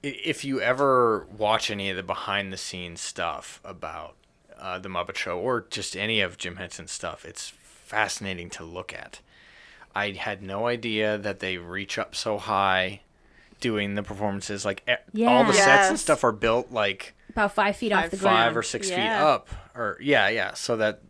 [0.03, 4.15] If you ever watch any of the behind the scenes stuff about
[4.59, 8.93] uh, the Muppet Show or just any of Jim Henson's stuff, it's fascinating to look
[8.95, 9.19] at.
[9.93, 13.01] I had no idea that they reach up so high
[13.59, 14.65] doing the performances.
[14.65, 15.65] Like e- all the Yeah.
[15.65, 18.89] sets and stuff are built like About five feet off the ground, five or six
[18.89, 21.01] feet up, or yeah, yeah, so that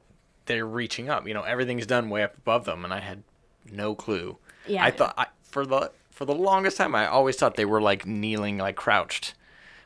[0.47, 1.25] they're reaching up.
[1.25, 3.23] You know, everything's done way up above them, and I had
[3.71, 4.37] no clue.
[4.67, 4.83] Yeah.
[4.83, 8.05] I thought I, for the for the longest time, I always thought they were like
[8.05, 9.33] kneeling, like crouched.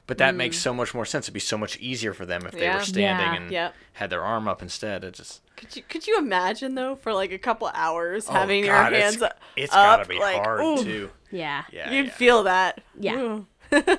[0.07, 0.61] But that makes mm.
[0.61, 1.25] so much more sense.
[1.25, 2.77] It'd be so much easier for them if they Yeah.
[2.77, 3.35] were standing Yeah.
[3.35, 3.75] and Yep.
[3.93, 5.03] had their arm up instead.
[5.03, 8.65] It just Could you could you imagine though for like a couple hours oh, having
[8.65, 9.39] God, your hands It's, up?
[9.55, 11.09] it's gotta be like, hard ooh, too.
[11.31, 11.63] Yeah.
[11.71, 12.11] Yeah, You'd yeah.
[12.11, 12.81] feel that.
[12.99, 13.39] Yeah.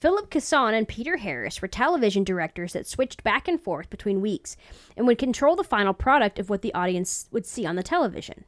[0.00, 4.56] Philip Casson and Peter Harris were television directors that switched back and forth between weeks
[4.96, 8.44] and would control the final product of what the audience would see on the television.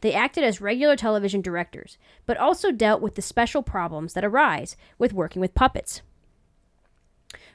[0.00, 4.76] They acted as regular television directors, but also dealt with the special problems that arise
[4.98, 6.02] with working with puppets.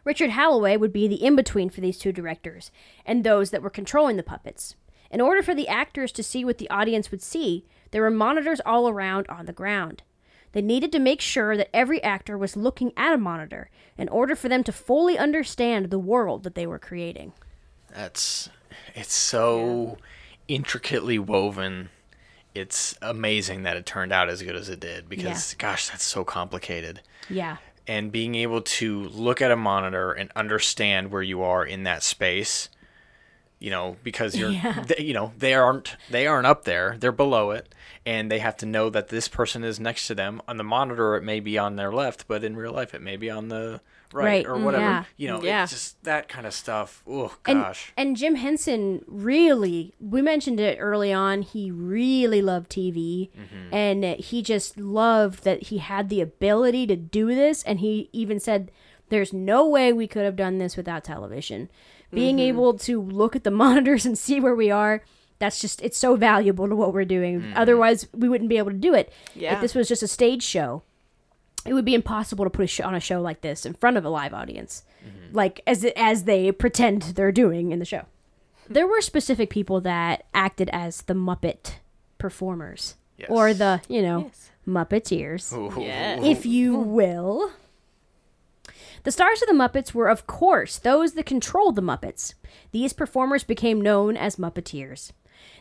[0.04, 2.72] Richard Holloway would be the in between for these two directors
[3.06, 4.76] and those that were controlling the puppets.
[5.10, 8.62] In order for the actors to see what the audience would see, there were monitors
[8.66, 10.04] all around on the ground.
[10.52, 14.36] They needed to make sure that every actor was looking at a monitor in order
[14.36, 17.34] for them to fully understand the world that they were creating.
[17.94, 18.50] That's
[18.94, 19.98] it's so
[20.48, 21.90] intricately woven.
[22.56, 26.24] It's amazing that it turned out as good as it did because gosh, that's so
[26.24, 27.02] complicated.
[27.30, 27.58] Yeah.
[27.88, 32.02] And being able to look at a monitor and understand where you are in that
[32.02, 32.70] space,
[33.66, 34.52] you know, because you're
[34.88, 37.74] they, you know, they aren't they aren't up there, they're below it
[38.06, 40.40] and they have to know that this person is next to them.
[40.48, 43.18] On the monitor it may be on their left, but in real life it may
[43.18, 43.82] be on the
[44.14, 44.84] right, Right, or mm, whatever.
[44.84, 45.04] yeah.
[45.18, 45.64] You know, Yeah.
[45.64, 47.04] it's just that kind of stuff.
[47.08, 47.92] Oh gosh.
[47.98, 53.30] and Jim Henson really, we mentioned it early on, he really loved TV.
[53.72, 57.64] And he just loved that he had the ability to do this.
[57.64, 58.72] And he even said,
[59.10, 61.70] there's no way we could have done this without television.
[62.12, 62.48] Being mm-hmm.
[62.48, 65.02] able to look at the monitors and see where we are,
[65.40, 67.42] that's just, it's so valuable to what we're doing.
[67.42, 67.54] Mm-hmm.
[67.56, 69.12] Otherwise, we wouldn't be able to do it.
[69.34, 69.56] Yeah.
[69.56, 70.84] If this was just a stage show,
[71.66, 73.98] it would be impossible to put a show, on a show like this in front
[73.98, 75.36] of a live audience, mm-hmm.
[75.36, 78.06] like as as they pretend they're doing in the show.
[78.70, 81.76] There were specific people that acted as the Muppet
[82.18, 82.96] performers,
[83.28, 84.52] or the you know Yes.
[84.68, 86.26] Muppeteers, Ooh.
[86.26, 87.52] If you will.
[89.06, 92.34] The stars of the Muppets were, of course, those that controlled the Muppets.
[92.72, 95.12] These performers became known as Muppeteers.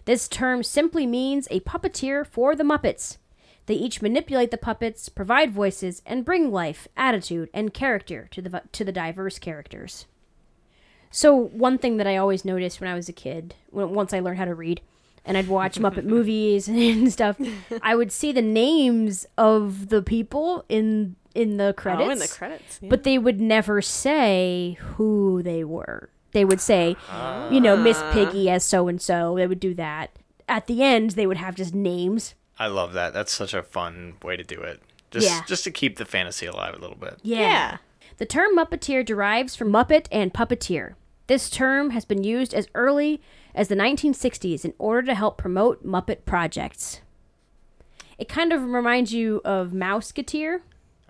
[0.07, 3.19] This term simply means a puppeteer for the Muppets.
[3.67, 8.63] They each manipulate the puppets, provide voices, and bring life, attitude, and character to the
[8.73, 10.07] to the diverse characters.
[11.11, 14.21] So one thing that I always noticed when I was a kid, when, once I
[14.21, 14.81] learned how to read,
[15.23, 17.39] and I'd watch Muppet movies and stuff,
[17.83, 22.09] I would see the names of the people in in the credits.
[22.09, 22.79] Oh, in the credits.
[22.83, 22.89] yeah.
[22.89, 26.09] But they would never say who they were.
[26.33, 26.97] They would say,
[27.51, 28.13] you know, Miss ah.
[28.13, 29.37] Piggy as so and so.
[29.37, 30.11] They would do that.
[30.49, 32.35] At the end, they would have just names.
[32.59, 33.13] I love that.
[33.13, 34.83] That's such a fun way to do it.
[35.11, 35.43] Just Yeah.
[35.47, 37.19] just to keep the fantasy alive a little bit.
[37.23, 37.79] yeah.
[38.19, 40.95] The term Muppeteer derives from Muppet and puppeteer.
[41.27, 43.21] This term has been used as early
[43.57, 47.01] as the 1960s in order to help promote Muppet projects.
[48.19, 50.61] It kind of reminds you of Mouseketeer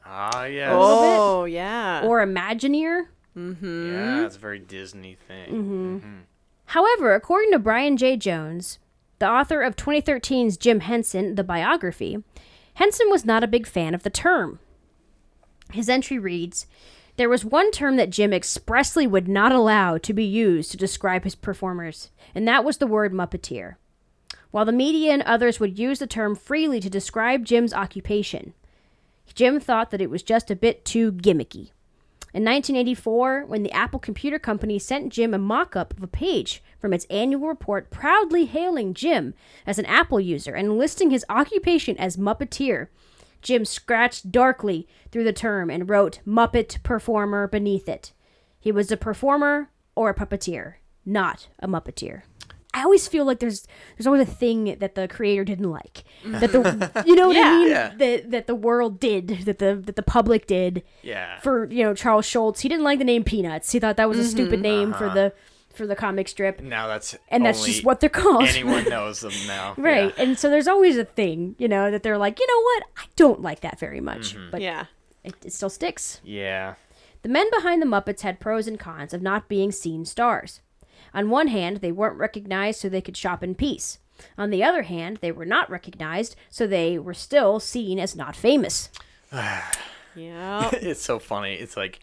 [0.07, 0.71] Ah, yes.
[0.73, 2.03] Oh, yeah.
[2.05, 3.07] or Imagineer.
[3.37, 3.93] Mm-hmm.
[3.93, 5.49] Yeah, it's a very Disney thing.
[5.51, 5.97] Mm-hmm.
[5.97, 6.17] Mm-hmm.
[6.67, 8.79] However, according to Brian Jay Jones,
[9.19, 12.23] the author of 2013's Jim Henson, the biography,
[12.75, 14.59] Henson was not a big fan of the term.
[15.73, 16.67] His entry reads
[17.17, 21.25] There was one term that Jim expressly would not allow to be used to describe
[21.25, 23.77] his performers, and that was the word Muppeteer.
[24.51, 28.55] While the media and others would use the term freely to describe Jim's occupation,
[29.33, 31.71] Jim thought that it was just a bit too gimmicky.
[32.35, 36.63] In 1984, when the Apple Computer Company sent Jim a mock up of a page
[36.81, 39.35] from its annual report proudly hailing Jim
[39.67, 42.89] as an Apple user and listing his occupation as Muppeteer,
[43.41, 48.13] Jim scratched darkly through the term and wrote Muppet Performer beneath it.
[48.59, 52.23] He was a performer or a puppeteer, not a Muppeteer.
[52.75, 56.41] I always feel like there's there's always a thing that the creator didn't like mm-hmm.
[56.41, 57.95] that the you know what I mean Yeah.
[57.97, 61.39] that that the world did that the that the public did Yeah.
[61.41, 62.61] for you know Charles Schulz.
[62.61, 63.73] He didn't like the name Peanuts.
[63.73, 64.31] He thought that was a mm-hmm.
[64.31, 65.15] stupid name for uh-huh.
[65.15, 65.33] the
[65.75, 68.45] for the comic strip, now that's and that's just what they're called.
[68.45, 69.75] anyone knows them now.
[69.77, 70.15] right.
[70.17, 70.23] Yeah.
[70.23, 72.85] And so there's always a thing, you know, that they're like, you know what?
[72.97, 74.51] I don't like that very much, mm-hmm.
[74.51, 74.87] but yeah.
[75.25, 76.21] it, it still sticks.
[76.25, 76.75] Yeah.
[77.23, 80.61] The men behind the Muppets had pros and cons of not being seen stars.
[81.15, 83.99] On one hand, they weren't recognized so they could shop in peace.
[84.37, 88.37] On the other hand, they were not recognized, so they were still seen as not
[88.37, 88.91] famous.
[90.17, 90.71] Yeah.
[90.75, 91.55] it's so funny.
[91.55, 91.99] It's like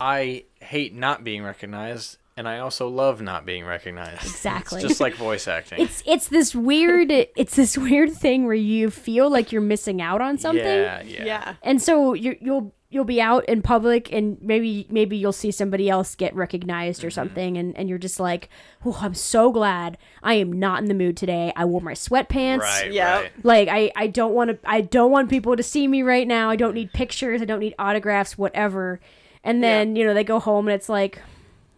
[0.00, 4.22] I hate not being recognized, and I also love not being recognized.
[4.22, 4.80] Exactly.
[4.80, 5.80] It's just like voice acting.
[5.80, 10.20] It's it's this weird it's this weird thing where you feel like you're missing out
[10.20, 10.64] on something.
[10.64, 11.24] Yeah, yeah.
[11.24, 11.54] yeah.
[11.62, 15.88] And so you you'll you'll be out in public and maybe maybe you'll see somebody
[15.88, 17.06] else get recognized Mm-hmm.
[17.06, 18.48] or something and, and you're just like,
[18.84, 21.52] Oh, I'm so glad I am not in the mood today.
[21.54, 22.58] I wore my sweatpants.
[22.60, 23.20] Right, Yep.
[23.22, 23.32] right.
[23.44, 26.50] Like I, I don't want to I don't want people to see me right now.
[26.50, 27.40] I don't need pictures.
[27.40, 28.98] I don't need autographs, whatever.
[29.44, 31.22] And then, you know, they go home and it's like,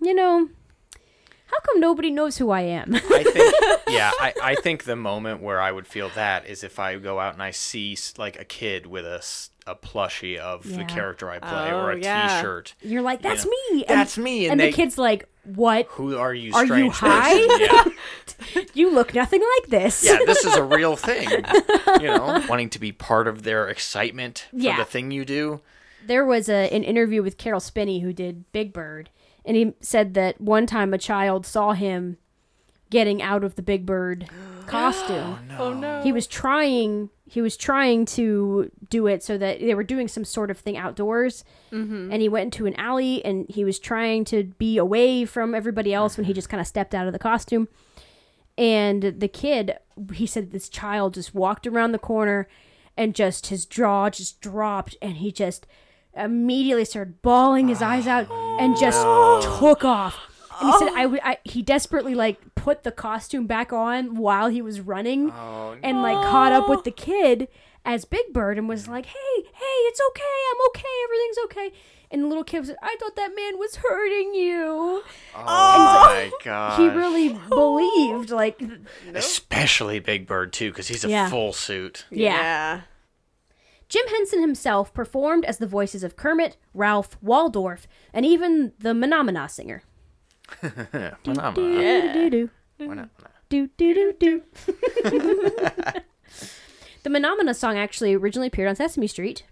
[0.01, 0.49] you know,
[1.53, 2.95] how come nobody knows who I am?
[2.95, 3.55] I think,
[3.89, 7.21] yeah, I, I think the moment where I would feel that is if I go
[7.21, 9.23] out and I see like a kid with a,
[9.71, 10.79] a plushie of Yeah.
[10.79, 12.41] the character I play or Oh, a yeah.
[12.41, 13.85] shirt You're like, that's know, me.
[13.85, 15.87] And- "That's me," and And, they- the kid's like, what?
[15.91, 17.35] Who are you, Are you high?
[17.61, 17.85] Yeah.
[18.75, 20.05] You look nothing like this.
[20.05, 21.29] yeah, this is a real thing.
[22.01, 24.77] You know, wanting to be part of their excitement for Yeah.
[24.79, 25.61] the thing you do.
[26.07, 29.11] There was a, an interview with Carol Spinney who did Big Bird,
[29.45, 32.17] and he said that one time a child saw him
[32.91, 34.29] getting out of the Big Bird
[34.67, 35.39] costume.
[35.59, 36.03] Oh, oh no.
[36.03, 37.11] He was trying.
[37.25, 40.77] He was trying to do it so that they were doing some sort of thing
[40.77, 42.13] outdoors, mm-hmm.
[42.13, 45.95] and he went into an alley and he was trying to be away from everybody
[45.95, 46.37] else when he mm-hmm.
[46.37, 47.69] just kind of stepped out of the costume.
[48.59, 49.79] And the kid,
[50.13, 52.49] he said this child just walked around the corner
[52.99, 55.67] and just his jaw just dropped and he just
[56.17, 59.59] immediately started bawling his eyes out and just oh.
[59.61, 60.19] took off.
[60.61, 60.97] And he said oh.
[60.97, 65.31] I, w- I- he desperately like put the costume back on while he was running
[65.33, 67.49] Oh, and like caught up with the kid
[67.85, 70.23] as Big Bird and was like, "Hey, hey, it's okay.
[70.53, 70.89] I'm okay.
[71.05, 71.73] Everything's okay."
[72.13, 75.03] And the little kid was like, "I thought that man was hurting you."
[75.35, 75.45] Oh
[76.15, 76.79] my god.
[76.79, 78.73] He really believed like th-
[79.15, 81.29] Especially Big Bird too, because he's a Yeah.
[81.29, 82.05] full suit.
[82.11, 82.83] yeah.
[83.93, 89.51] Jim Henson himself performed as the voices of Kermit, Rowlf, Waldorf, and even the Menomina
[89.51, 89.83] singer.
[91.23, 91.51] Phenomena.
[91.53, 92.49] Do do
[93.51, 94.43] do do do do.
[97.03, 99.45] The Menomina song actually originally appeared on Sesame Street.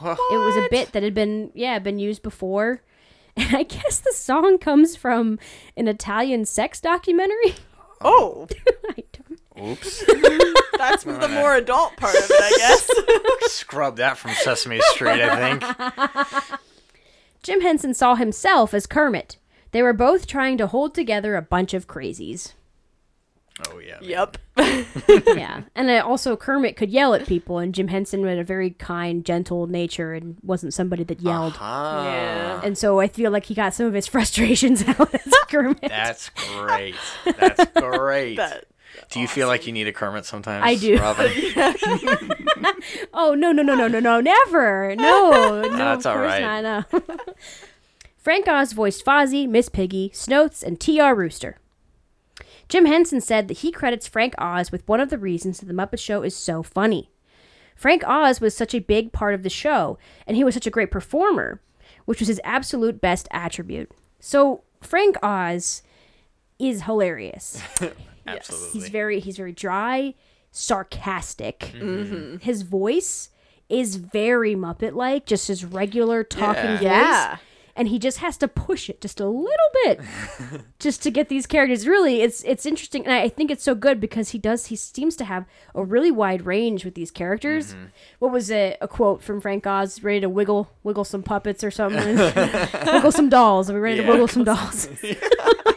[0.00, 2.82] It was a bit that had been yeah been used before,
[3.36, 5.38] and I guess the song comes from
[5.76, 7.54] an Italian sex documentary.
[8.00, 8.48] Oh,
[8.88, 9.70] I don't.
[9.70, 10.04] Oops.
[10.78, 12.90] that's the more adult part of it, I guess.
[13.52, 16.60] Scrub that from Sesame Street, I think.
[17.42, 19.36] Jim Henson saw himself as Kermit.
[19.72, 22.54] They were both trying to hold together a bunch of crazies.
[23.70, 23.98] Oh yeah.
[24.00, 24.02] man.
[24.02, 24.36] yep.
[25.26, 28.70] yeah, and uh, also Kermit could yell at people, and Jim Henson had a very
[28.70, 31.54] kind, gentle nature and wasn't somebody that yelled.
[31.58, 32.60] Ah, Yeah.
[32.62, 35.80] And so I feel like he got some of his frustrations out as Kermit.
[35.80, 36.96] That's great.
[37.24, 38.36] That's great.
[38.36, 38.64] That-
[39.10, 40.64] Do you feel like you need a Kermit sometimes?
[40.64, 40.98] I do.
[40.98, 41.30] Robin?
[43.12, 47.00] Oh no no no no no no never no no That's of all not no.
[48.18, 51.14] Frank Oz voiced Fozzie, Miss Piggy, Snowths, and T.R.
[51.14, 51.58] Rooster.
[52.68, 55.74] Jim Henson said that he credits Frank Oz with one of the reasons that the
[55.74, 57.10] Muppet Show is so funny.
[57.76, 59.96] Frank Oz was such a big part of the show,
[60.26, 61.60] and he was such a great performer,
[62.04, 63.90] which was his absolute best attribute.
[64.18, 65.82] So Frank Oz
[66.58, 67.62] is hilarious.
[68.26, 68.80] Absolutely.
[68.80, 70.14] He's very he's very dry,
[70.50, 71.62] sarcastic.
[72.40, 73.30] His voice
[73.68, 76.78] is very Muppet like, just his regular talking Yeah.
[76.78, 76.82] voice.
[76.82, 77.36] Yeah.
[77.78, 80.00] And he just has to push it just a little bit
[80.78, 81.86] just to get these characters.
[81.86, 84.66] Really, it's it's interesting, and I I think it's so good because he does.
[84.68, 87.74] He seems to have a really wide range with these characters.
[87.74, 87.84] Mm-hmm.
[88.20, 88.78] What was it?
[88.80, 92.16] A quote from Frank Oz: "Ready to wiggle, wiggle some puppets or something,
[92.86, 93.68] wiggle some dolls.
[93.68, 94.88] Are we ready to wiggle some dolls?"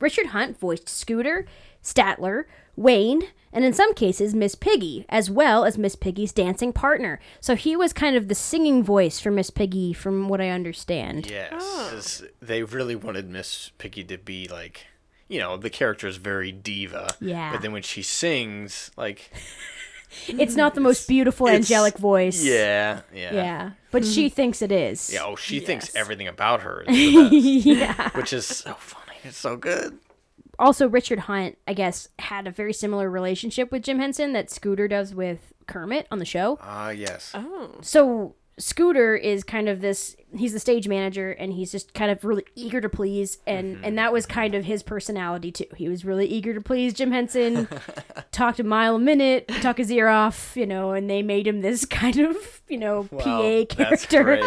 [0.00, 1.46] Richard Hunt voiced Scooter,
[1.82, 2.44] Statler,
[2.76, 3.22] Wayne,
[3.52, 7.20] and in some cases Miss Piggy, as well as Miss Piggy's dancing partner.
[7.40, 11.28] So he was kind of the singing voice for Miss Piggy, from what I understand.
[11.30, 11.88] Yes, oh.
[11.92, 14.86] 'cause they really wanted Miss Piggy to be like,
[15.28, 17.14] you know, the character is very diva.
[17.20, 17.52] Yeah.
[17.52, 19.30] But then when she sings, like,
[20.26, 22.42] It's not the most beautiful it's- angelic voice.
[22.44, 23.70] yeah, yeah, Yeah.
[23.92, 25.12] But she thinks it is.
[25.12, 27.32] Yeah, oh, she thinks everything about her is the best,
[27.66, 28.10] yeah.
[28.10, 29.09] which is so funny.
[29.24, 29.98] It's so good.
[30.58, 34.88] Also, Richard Hunt, I guess, had a very similar relationship with Jim Henson that Scooter
[34.88, 36.58] does with Kermit on the show.
[36.60, 37.32] Ah, yes.
[37.34, 37.76] Oh.
[37.80, 42.22] So Scooter is kind of this he's the stage manager and he's just kind of
[42.24, 45.64] really eager to please and and that was kind of his personality too.
[45.76, 47.66] He was really eager to please Jim Henson,
[48.32, 51.62] talked a mile a minute, talk his ear off, you know, and they made him
[51.62, 52.36] this kind of,
[52.68, 54.42] you know, Wow, PA That's character.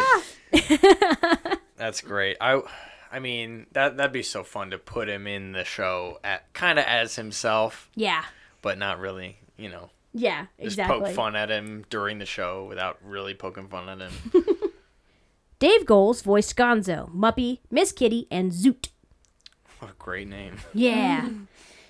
[0.52, 1.60] great.
[1.78, 2.38] that's great.
[2.40, 2.62] I,
[3.14, 6.80] I mean, that that'd be so fun to put him in the show at kind
[6.80, 8.24] of as himself, Yeah.
[8.64, 9.38] but not really.
[9.56, 11.00] You know, Yeah, just exactly.
[11.00, 14.12] poke fun at him during the show without really poking fun at him.
[15.60, 18.90] Dave Goelz voiced Gonzo, Muppy, Miss Kitty, and Zoot.
[19.80, 20.58] what a great name.
[20.74, 21.30] Yeah.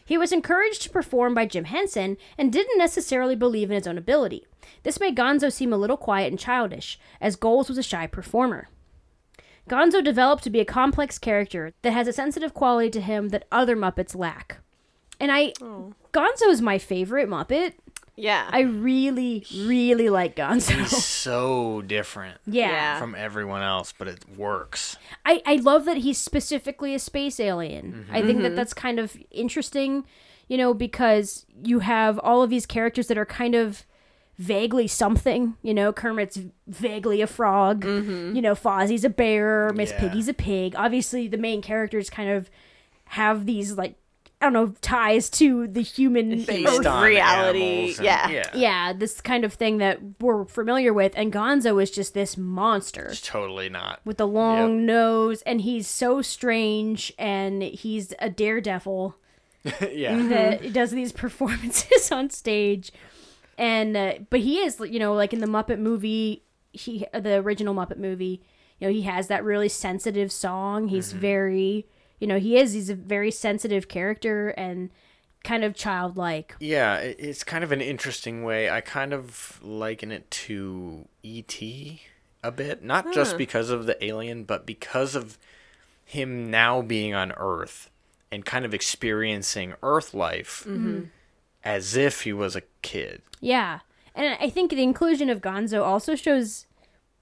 [0.05, 3.97] He was encouraged to perform by Jim Henson and didn't necessarily believe in his own
[3.97, 4.45] ability.
[4.83, 8.67] This made Gonzo seem a little quiet and childish, as Goelz was a shy performer.
[9.69, 13.47] Gonzo developed to be a complex character that has a sensitive quality to him that
[13.51, 14.59] other Muppets lack.
[15.19, 15.53] And I.
[15.61, 15.93] Oh.
[16.11, 17.73] Gonzo is my favorite Muppet.
[18.15, 18.47] Yeah.
[18.51, 20.77] I really, really like Gonzo.
[20.79, 22.69] He's so different yeah.
[22.69, 22.99] Yeah.
[22.99, 24.97] from everyone else, but it works.
[25.25, 28.05] I, I love that he's specifically a space alien.
[28.11, 28.55] I think that mm-hmm.
[28.55, 30.05] that's kind of interesting,
[30.47, 33.83] you know, because you have all of these characters that are kind of
[34.37, 35.55] vaguely something.
[35.61, 37.83] You know, Kermit's vaguely a frog.
[37.85, 38.35] Mm-hmm.
[38.35, 39.71] You know, Fozzie's a bear.
[39.73, 39.99] Miss Yeah.
[39.99, 40.75] Piggy's a pig.
[40.75, 42.49] Obviously, the main characters kind of
[43.05, 43.95] have these like
[44.41, 46.85] I don't know ties to the human Based Earth.
[46.85, 48.27] on reality, and- yeah.
[48.29, 52.35] yeah, Yeah, this kind of thing that we're familiar with, and Gonzo is just this
[52.35, 54.01] monster It's totally not.
[54.03, 59.15] with the long nose and he's so strange and he's a daredevil
[59.93, 62.91] yeah, that does these performances on stage
[63.57, 67.73] and uh, but he is you know like in the muppet movie he the original
[67.75, 68.41] muppet movie
[68.79, 71.85] you know he has that really sensitive song he's very
[72.19, 74.89] you know he is he's a very sensitive character and
[75.43, 76.95] kind of childlike yeah.
[76.97, 78.69] It's kind of an interesting way.
[78.69, 82.01] I kind of liken it to E.T.
[82.41, 85.37] a bit, not just because of the alien, but because of
[86.05, 87.89] him now being on Earth
[88.31, 90.65] and kind of experiencing Earth life
[91.63, 93.21] as if he was a kid.
[93.39, 93.79] yeah
[94.15, 96.65] and i think the inclusion of gonzo also shows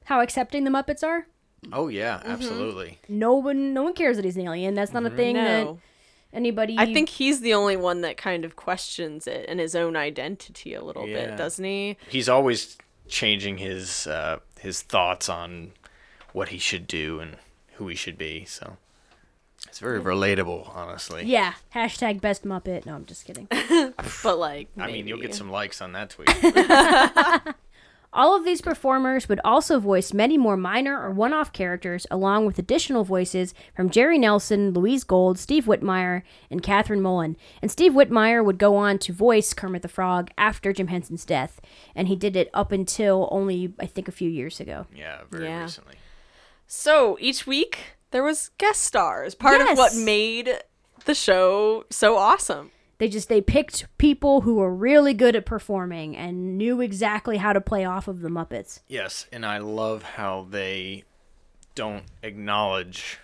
[0.06, 1.28] how accepting the muppets are
[1.72, 2.98] Oh yeah, absolutely.
[3.08, 5.80] no one no one cares that he's an alien that's not a thing that no.
[6.34, 9.96] anybody I think he's the only one that kind of questions it and his own
[9.96, 11.28] identity a little Yeah.
[11.28, 11.98] bit, doesn't he?
[12.10, 15.74] He's always changing his uh, his thoughts on
[16.34, 17.38] what he should do and
[17.74, 18.44] who he should be.
[18.46, 18.78] So
[19.68, 21.24] it's very relatable, honestly.
[21.26, 21.54] Yeah.
[21.74, 22.86] Hashtag best Muppet.
[22.86, 23.48] No, I'm just kidding.
[24.24, 26.30] But like, I mean, you'll get some likes on that tweet.
[28.14, 32.46] All of these performers would also voice many more minor or one off characters, along
[32.46, 37.38] with additional voices from Jerry Nelson, Louise Gold, Steve Whitmire, and Kathryn Mullen.
[37.62, 41.62] And Steve Whitmire would go on to voice Kermit the Frog after Jim Henson's death,
[41.96, 44.88] and he did it up until only, I think, a few years ago.
[44.94, 45.62] yeah, very Yeah.
[45.64, 45.96] recently.
[46.68, 50.60] So each week there was guest stars, part of what made
[51.06, 52.72] the show so awesome.
[53.00, 57.52] They just they picked people who were really good at performing and knew exactly how
[57.54, 58.82] to play off of the Muppets.
[58.88, 61.04] Yes, and I love how they
[61.74, 63.18] don't acknowledge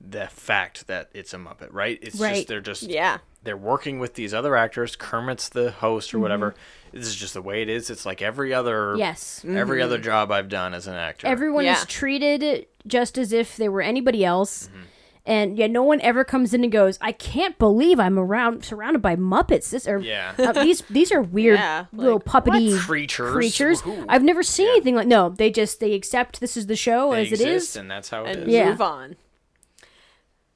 [0.00, 1.98] the fact that it's a Muppet, right?
[2.02, 2.34] It's Right.
[2.36, 3.18] just they're just Yeah.
[3.42, 4.96] They're working with these other actors.
[4.96, 6.50] Kermit's the host or whatever.
[6.52, 6.98] Mm-hmm.
[6.98, 7.90] This is just the way it is.
[7.90, 9.44] It's like every other Yes.
[9.46, 11.26] every other job I've done as an actor.
[11.26, 11.78] Everyone Yeah.
[11.78, 14.68] is treated just as if they were anybody else.
[14.68, 14.82] Mm-hmm.
[15.26, 19.02] And yeah, no one ever comes in and goes, "I can't believe I'm around surrounded
[19.02, 20.32] by Muppets." This are Yeah.
[20.38, 23.30] uh, these these are weird Yeah, little like, puppety Creatures.
[23.32, 23.80] creatures.
[23.82, 24.06] Who?
[24.08, 24.72] I've never seen Yeah.
[24.72, 25.06] anything like.
[25.06, 27.76] No, they just they accept this is the show they as it exist, is.
[27.76, 28.54] and that's how it And is.
[28.54, 28.70] Yeah.
[28.70, 29.16] move on.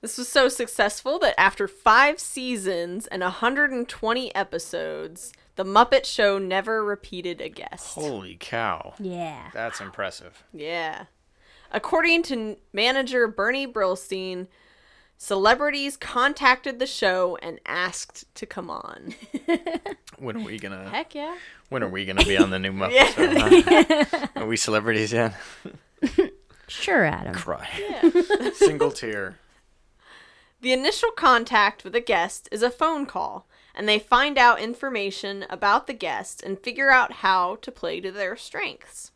[0.02, 6.84] This was so successful that after five seasons and 120 episodes, The Muppet Show never
[6.84, 7.94] repeated a guest.
[7.94, 8.94] Holy cow.
[8.98, 9.50] Yeah.
[9.54, 10.42] That's impressive.
[10.52, 11.04] Yeah.
[11.70, 14.48] According to manager Bernie Brillstein,
[15.16, 19.14] celebrities contacted the show and asked to come on.
[20.18, 21.36] When are we gonna Heck yeah.
[21.68, 24.18] when are we gonna be on the new Muppet show?
[24.20, 24.26] huh?
[24.40, 25.34] Are we celebrities yet?
[26.68, 27.34] Sure, Adam.
[27.34, 27.68] Cry.
[28.54, 29.38] Single tear.
[30.62, 35.44] The initial contact with a guest is a phone call, and they find out information
[35.50, 39.10] about the guest and figure out how to play to their strengths.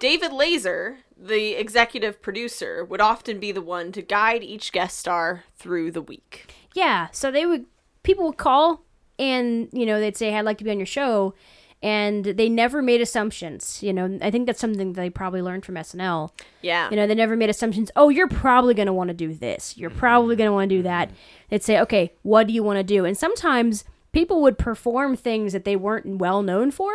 [0.00, 5.44] David Lazer, the executive producer, would often be the one to guide each guest star
[5.56, 6.52] through the week.
[6.74, 7.06] Yeah.
[7.12, 7.66] So they would
[8.02, 8.82] people would call
[9.16, 11.34] and you know they'd say I'd like to be on your show,
[11.82, 13.82] and they never made assumptions.
[13.82, 16.30] You know, I think that's something they probably learned from SNL.
[16.60, 16.90] Yeah.
[16.90, 17.90] You know, they never made assumptions.
[17.96, 19.76] Oh, you're probably going to want to do this.
[19.78, 21.10] You're probably going to want to do that.
[21.48, 23.04] They'd say, okay, what do you want to do?
[23.04, 26.92] And sometimes people would perform things that they weren't well known for.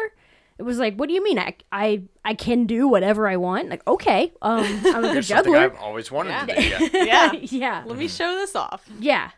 [0.57, 1.37] It was like, what do you mean?
[1.37, 3.67] I, I, I can do whatever I want.
[3.69, 5.57] Like, okay, um, I'm a good Here's juggler.
[5.57, 6.61] I've always wanted to do.
[6.61, 6.79] Yeah.
[6.93, 7.31] yeah.
[7.41, 8.87] yeah, Let me show this off.
[8.99, 9.31] yeah.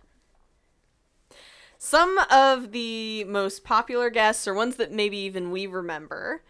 [1.87, 6.43] Some of the most popular guests, or ones that maybe even we remember,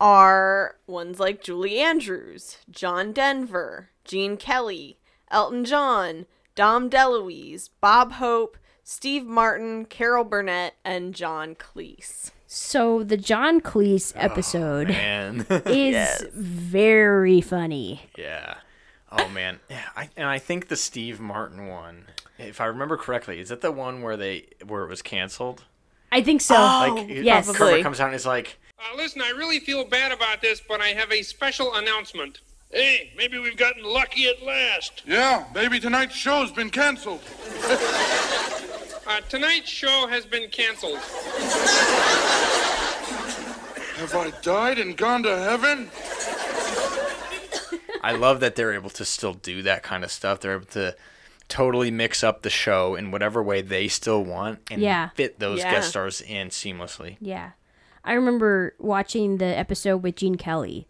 [0.00, 4.98] are ones like Julie Andrews, John Denver, Gene Kelly,
[5.30, 6.26] Elton John,
[6.56, 12.32] Dom DeLuise, Bob Hope, Steve Martin, Carol Burnett, and John Cleese.
[12.48, 18.10] So the John Cleese oh, episode And is very funny.
[18.18, 18.56] yeah.
[19.12, 19.60] Oh man.
[19.70, 19.84] Yeah.
[19.94, 22.06] I, and I think the Steve Martin one,
[22.42, 25.64] if I remember correctly, is that the one where they where it was canceled?
[26.10, 26.54] I think so.
[26.54, 27.46] Like yes.
[27.46, 27.82] Kermit Probably.
[27.82, 30.88] comes out and is like, Uh, listen, I really feel bad about this, but I
[30.88, 32.40] have a special announcement.
[32.70, 35.02] Hey, maybe we've gotten lucky at last.
[35.06, 37.20] Yeah, maybe tonight's show's been canceled.
[39.04, 40.96] Uh, tonight's show has been canceled.
[43.96, 45.90] Have I died and gone to heaven?
[48.00, 50.40] I love that they're able to still do that kind of stuff.
[50.40, 50.96] They're able to
[51.52, 55.10] totally mix up the show in whatever way they still want and Yeah.
[55.14, 55.70] fit those Yeah.
[55.72, 57.16] guest stars in seamlessly.
[57.20, 57.50] Yeah.
[58.04, 60.88] I remember watching the episode with Gene Kelly,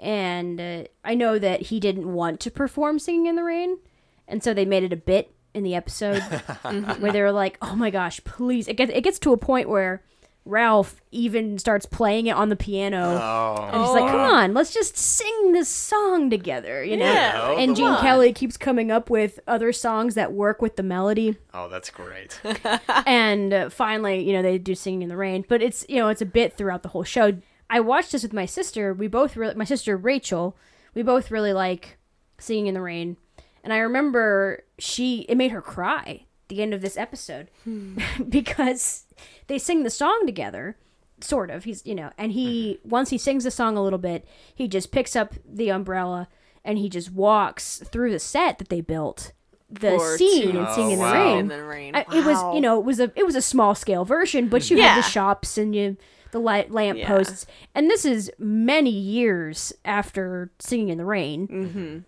[0.00, 3.78] and uh, I know that he didn't want to perform Singing in the Rain,
[4.26, 6.22] and so they made it a bit in the episode
[7.00, 9.68] where they were like, "Oh my gosh, please!" It gets it gets to a point
[9.68, 10.02] where
[10.48, 14.72] Rowlf even starts playing it on the piano, Oh, and he's like, "Come on, let's
[14.72, 17.04] just sing this song together," you know.
[17.04, 18.00] Yeah, Oh, and Gene one.
[18.00, 22.40] Kelly keeps coming up with other songs that work with the melody oh, that's great.
[23.06, 25.44] and uh, finally, you know, they do singing in the rain.
[25.46, 27.36] But it's you know, it's a bit throughout the whole show.
[27.68, 28.94] I watched this with my sister.
[28.94, 30.56] We both really, my sister Rachel,
[30.94, 31.98] we both really like
[32.38, 33.18] singing in the rain.
[33.62, 37.98] And I remember she, it made her cry the end of this episode hmm.
[38.28, 39.04] because
[39.46, 40.76] they sing the song together.
[41.20, 41.64] Sort of.
[41.64, 42.88] He's, you know, and he, mm-hmm.
[42.90, 44.24] once he sings the song a little bit,
[44.54, 46.28] he just picks up the umbrella
[46.64, 49.32] and he just walks through the set that they built.
[49.70, 51.24] The For scene and singing in the oh, wow.
[51.24, 51.38] rain.
[51.40, 51.94] In the rain.
[51.94, 54.70] I- It was, you know, it was a it was a small scale version, but
[54.70, 55.96] you had the shops and you
[56.30, 57.08] the light lamp Yeah.
[57.08, 61.98] posts, and this is many years after Singing in the Rain, mm-hmm.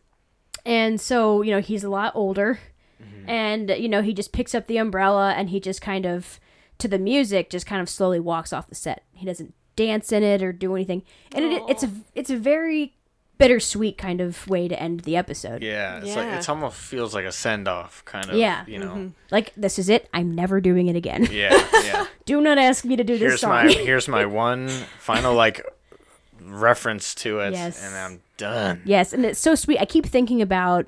[0.64, 2.58] and so you know he's a lot older,
[3.00, 3.28] Mm-hmm.
[3.30, 6.38] and you know he just picks up the umbrella and he just kind of
[6.78, 9.04] to the music just kind of slowly walks off the set.
[9.12, 11.02] He doesn't dance in it or do anything,
[11.34, 12.94] and it, it's a it's a very
[13.38, 15.62] bittersweet kind of way to end the episode.
[15.62, 18.36] Yeah, it's like it's almost feels like a send off kind of.
[18.36, 18.64] Yeah.
[18.66, 18.88] you know.
[18.90, 19.08] Mm-hmm.
[19.30, 20.08] Like this is it.
[20.12, 21.26] I'm never doing it again.
[21.30, 22.06] Yeah, yeah.
[22.26, 23.50] Do not ask me to do this here's song.
[23.66, 25.64] my here's my one final like
[26.42, 27.82] reference to it, Yes.
[27.84, 28.82] and I'm done.
[28.84, 29.78] Yes, and it's so sweet.
[29.78, 30.86] I keep thinking about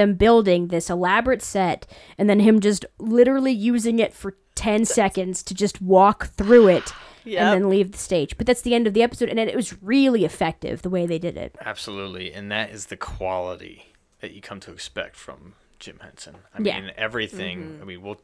[0.00, 1.86] them building this elaborate set
[2.18, 6.92] and then him just literally using it for 10 seconds to just walk through it
[7.24, 7.40] Yep.
[7.42, 8.36] and then leave the stage.
[8.38, 11.06] But that's the end of the episode and it, it was really effective the way
[11.06, 11.54] they did it.
[11.60, 16.36] Absolutely, and that is the quality that you come to expect from Jim Henson.
[16.54, 16.80] I Yeah.
[16.80, 17.60] mean, everything.
[17.62, 17.82] Mm-hmm.
[17.82, 18.20] I mean, we'll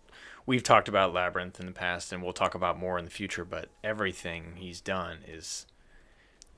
[0.46, 3.44] we've talked about Labyrinth in the past, and we'll talk about more in the future.
[3.44, 5.66] But everything he's done is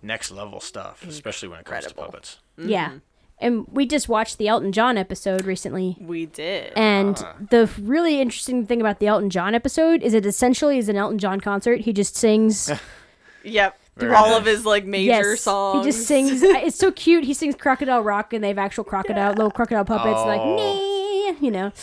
[0.03, 2.13] next level stuff, especially when it comes to Incredible.
[2.13, 2.39] puppets.
[2.57, 2.89] Yeah.
[2.89, 2.99] Mm-hmm.
[3.41, 5.97] And we just watched the Elton John episode recently.
[6.01, 6.73] we did.
[6.77, 7.35] And Ah.
[7.51, 11.19] the really interesting thing about the Elton John episode is it essentially is an Elton
[11.19, 11.81] John concert.
[11.83, 12.71] He just sings
[13.45, 13.79] yep.
[13.97, 14.39] Very All nice.
[14.41, 15.85] of his like major yes, songs.
[15.85, 16.41] He just sings.
[16.43, 17.25] It's so cute.
[17.25, 20.27] He sings Crocodile Rock, and they have actual crocodile, little crocodile puppets, Oh.
[20.27, 21.73] like nee, you know.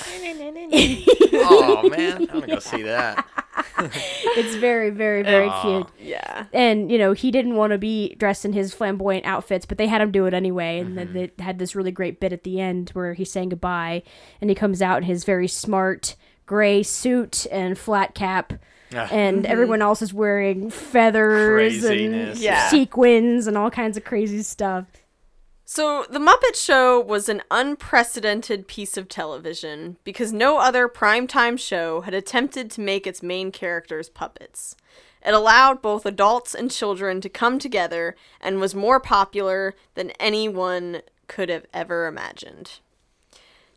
[0.74, 3.26] oh man, I'm gonna go see that.
[3.80, 5.88] it's very, very, very cute.
[6.00, 6.46] Yeah.
[6.54, 9.88] And you know he didn't want to be dressed in his flamboyant outfits, but they
[9.88, 10.80] had him do it anyway.
[10.80, 11.18] And then mm-hmm.
[11.38, 14.04] they had this really great bit at the end where he's saying goodbye,
[14.42, 18.54] and he comes out in his very smart gray suit and flat cap,
[18.92, 19.52] and mm-hmm.
[19.52, 22.36] everyone else is wearing feathers Craziness.
[22.36, 22.70] and Yeah.
[22.70, 24.86] sequins and all kinds of crazy stuff.
[25.68, 32.02] So, The Muppet Show was an unprecedented piece of television because no other primetime show
[32.02, 34.76] had attempted to make its main characters puppets.
[35.26, 41.02] It allowed both adults and children to come together and was more popular than anyone
[41.28, 42.80] could have ever imagined.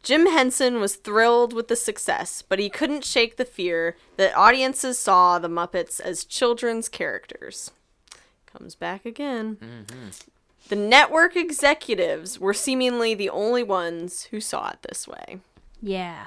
[0.03, 4.99] Jim Henson was thrilled with the success, but he couldn't shake the fear that audiences
[4.99, 7.71] saw the Muppets as children's characters.
[8.45, 9.57] Comes back again.
[9.57, 10.09] Mm-hmm.
[10.69, 15.39] The network executives were seemingly the only ones who saw it this way.
[15.81, 16.27] Yeah.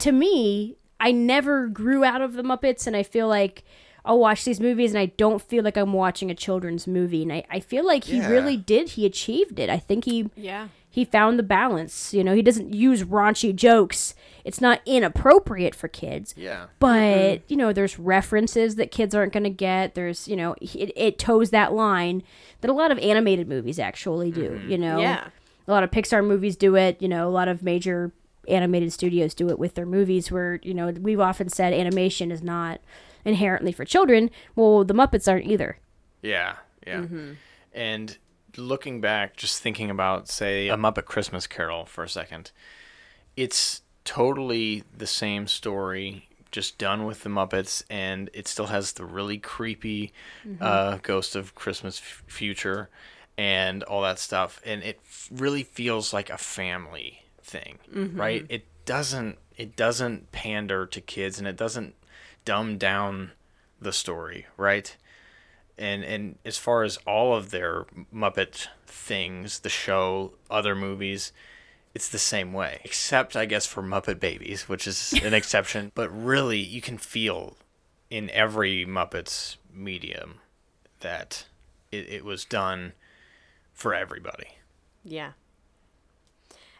[0.00, 3.64] To me, I never grew out of the Muppets, and I feel like
[4.04, 7.22] I'll watch these movies and I don't feel like I'm watching a children's movie.
[7.22, 8.28] And I, I feel like he Yeah.
[8.28, 8.90] really did.
[8.90, 9.70] He achieved it.
[9.70, 10.68] I think he Yeah.
[10.90, 12.12] he found the balance.
[12.12, 14.14] You know, he doesn't use raunchy jokes.
[14.44, 16.34] It's not inappropriate for kids.
[16.36, 16.66] Yeah.
[16.80, 17.44] But, mm-hmm.
[17.46, 19.94] you know, there's references that kids aren't going to get.
[19.94, 22.24] There's, you know, it, it toes that line
[22.60, 24.70] that a lot of animated movies actually do, mm-hmm.
[24.70, 24.98] you know?
[24.98, 25.28] Yeah.
[25.68, 28.10] A lot of Pixar movies do it, you know, a lot of major
[28.48, 32.42] animated studios do it with their movies where, you know, we've often said animation is
[32.42, 32.80] not
[33.24, 34.30] inherently for children.
[34.56, 35.78] Well, the Muppets aren't either.
[36.22, 36.56] Yeah,
[36.86, 37.06] yeah.
[37.72, 38.18] And
[38.56, 42.50] looking back, just thinking about, say, a Muppet Christmas Carol for a second,
[43.36, 49.04] it's totally the same story, just done with the Muppets, and it still has the
[49.04, 50.12] really creepy
[50.60, 52.90] uh, Ghost of Christmas F- Future
[53.38, 57.78] and all that stuff, and it f- really feels like a family thing,
[58.14, 58.44] right?
[58.50, 59.38] It doesn't.
[59.56, 61.94] It doesn't pander to kids, and it doesn't
[62.44, 63.32] dumb down
[63.80, 64.96] the story, right?
[65.78, 67.84] and and as far as all of their
[68.14, 71.32] Muppet things, the show, other movies,
[71.94, 72.80] it's the same way.
[72.84, 75.92] Except I guess for Muppet Babies, which is an exception.
[75.94, 77.56] But really, you can feel
[78.10, 80.40] in every Muppets medium
[81.00, 81.46] that
[81.90, 82.92] it, it was done
[83.72, 84.58] for everybody.
[85.04, 85.32] Yeah.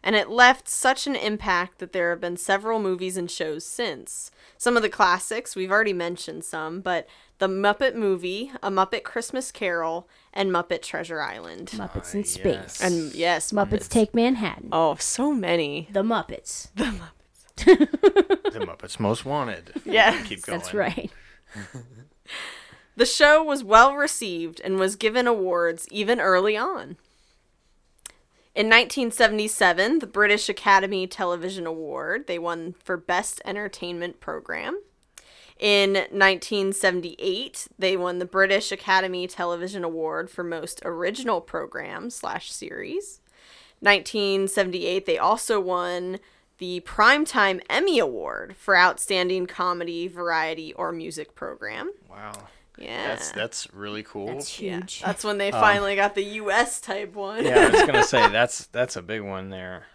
[0.02, 4.30] And it left such an impact that there have been several movies and shows since.
[4.58, 7.06] Some of the classics, we've already mentioned some, but
[7.38, 11.68] The Muppet Movie, A Muppet Christmas Carol, and Muppet Treasure Island.
[11.74, 12.30] Muppets in ah, yes.
[12.30, 12.82] space.
[12.82, 14.70] And yes, Muppets Take Manhattan.
[14.72, 15.88] Oh, so many.
[15.92, 16.68] The Muppets.
[16.76, 18.52] The Muppets.
[18.52, 19.72] The Muppets Most Wanted.
[19.84, 20.20] Yeah.
[20.24, 20.58] Keep going.
[20.58, 21.10] That's right.
[22.94, 26.96] The show was well received and was given awards even early on.
[28.54, 34.78] In 1977, the British Academy Television Award, they won for Best Entertainment Program.
[35.58, 43.20] In 1978, they won the British Academy Television Award for Most Original Program slash Series.
[43.80, 46.18] 1978, they also won
[46.58, 51.90] the Primetime Emmy Award for Outstanding Comedy, Variety, or Music Program.
[52.10, 52.32] Wow.
[52.78, 53.08] Yeah.
[53.08, 54.26] That's that's really cool.
[54.26, 55.02] That's Yeah, huge.
[55.02, 56.80] that's when they um, finally got the U.S.
[56.80, 57.44] type one.
[57.44, 59.86] yeah, I was gonna say that's that's a big one there.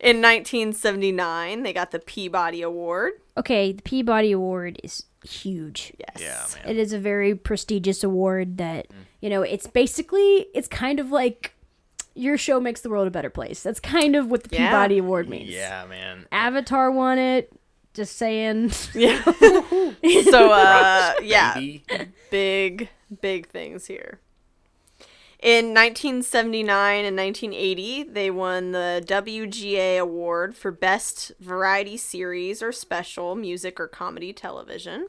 [0.00, 3.14] In 1979, they got the Peabody Award.
[3.36, 5.92] Okay, the Peabody Award is huge.
[5.98, 6.20] Yes.
[6.20, 6.70] Yeah, man.
[6.70, 8.94] It is a very prestigious award that, mm.
[9.20, 11.52] you know, it's basically it's kind of like
[12.14, 13.62] your show makes the world a better place.
[13.62, 14.70] That's kind of what the Yeah.
[14.70, 15.50] Peabody Award means.
[15.50, 16.26] Yeah, man.
[16.30, 17.52] Avatar won it.
[17.98, 18.70] Just saying.
[18.94, 19.20] Yeah.
[20.30, 21.60] so, uh, yeah,
[22.30, 22.88] big,
[23.20, 24.20] big things here.
[25.40, 33.34] In 1979 and 1980, they won the WGA Award for Best Variety Series or Special
[33.34, 35.08] Music or Comedy Television.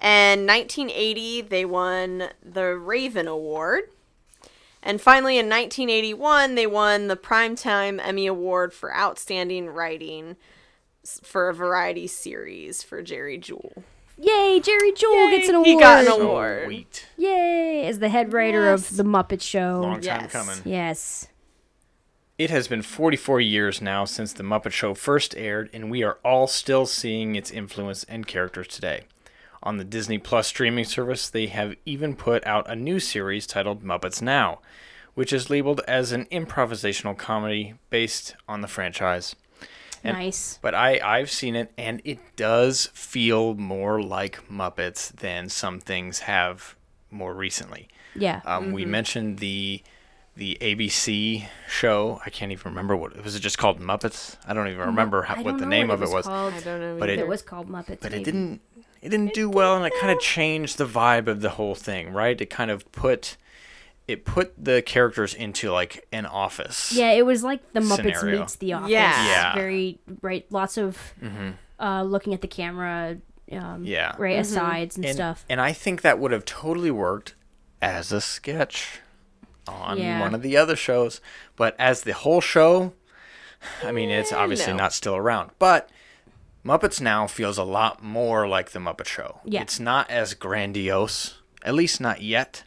[0.00, 3.90] And 1980, they won the Raven Award.
[4.80, 10.36] And finally, in 1981, they won the Primetime Emmy Award for Outstanding Writing s-
[11.22, 13.82] for a variety series for Jerry Juhl.
[14.18, 15.66] Yay, Jerry Juhl gets an award.
[15.68, 16.68] He got an award.
[16.68, 17.06] wheat.
[17.18, 18.90] Yay, as the head writer Yes.
[18.90, 19.80] of The Muppet Show.
[19.82, 20.32] Long time Yes.
[20.32, 20.56] coming.
[20.64, 21.28] Yes.
[22.38, 26.18] It has been 44 years now since The Muppet Show first aired, and we are
[26.24, 29.04] all still seeing its influence and characters today.
[29.62, 33.82] On the Disney Plus streaming service, they have even put out a new series titled
[33.82, 34.60] Muppets Now,
[35.14, 39.34] which is labeled as an improvisational comedy based on the franchise.
[40.08, 40.58] And- nice.
[40.62, 46.20] But I, I've seen it, and it does feel more like Muppets than some things
[46.20, 46.74] have
[47.10, 47.88] more recently.
[48.14, 48.40] Yeah.
[48.44, 49.82] Um, We mentioned the
[50.36, 52.20] the ABC show.
[52.26, 53.40] I can't even remember what was it.
[53.40, 54.36] Just called Muppets.
[54.46, 56.26] I don't even remember how, I what don't the know name of it was.
[56.26, 56.52] Called.
[56.52, 56.96] I don't know.
[56.98, 58.00] But it- it was called Muppets.
[58.02, 58.20] But maybe.
[58.20, 58.60] it didn't.
[59.00, 62.12] it didn't do well, and it kind of changed the vibe of the whole thing,
[62.12, 62.38] right?
[62.38, 63.36] It kind of put
[64.08, 66.92] it put the characters into like an office.
[66.92, 68.40] Yeah, it was like the Muppets Scenario.
[68.40, 68.90] meets The Office.
[68.90, 69.26] Yeah.
[69.26, 69.54] Yeah.
[69.54, 70.46] Very right.
[70.50, 71.14] Lots of
[71.80, 73.18] uh, looking at the camera.
[73.50, 74.14] Um, Yeah.
[74.18, 75.44] Right asides and, and, stuff.
[75.48, 77.34] and I think that would have totally worked
[77.80, 79.00] as a sketch
[79.68, 80.20] on Yeah.
[80.20, 81.20] one of the other shows,
[81.56, 82.92] but as the whole show,
[83.84, 84.78] I mean, it's obviously no.
[84.78, 85.90] not still around, but
[86.64, 89.40] Muppets Now feels a lot more like the Muppet Show.
[89.44, 89.62] Yeah.
[89.62, 92.64] It's not as grandiose, at least not yet,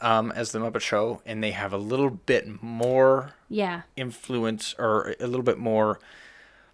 [0.00, 3.82] um, as the Muppet Show, and they have a little bit more Yeah.
[3.96, 5.98] influence or a little bit more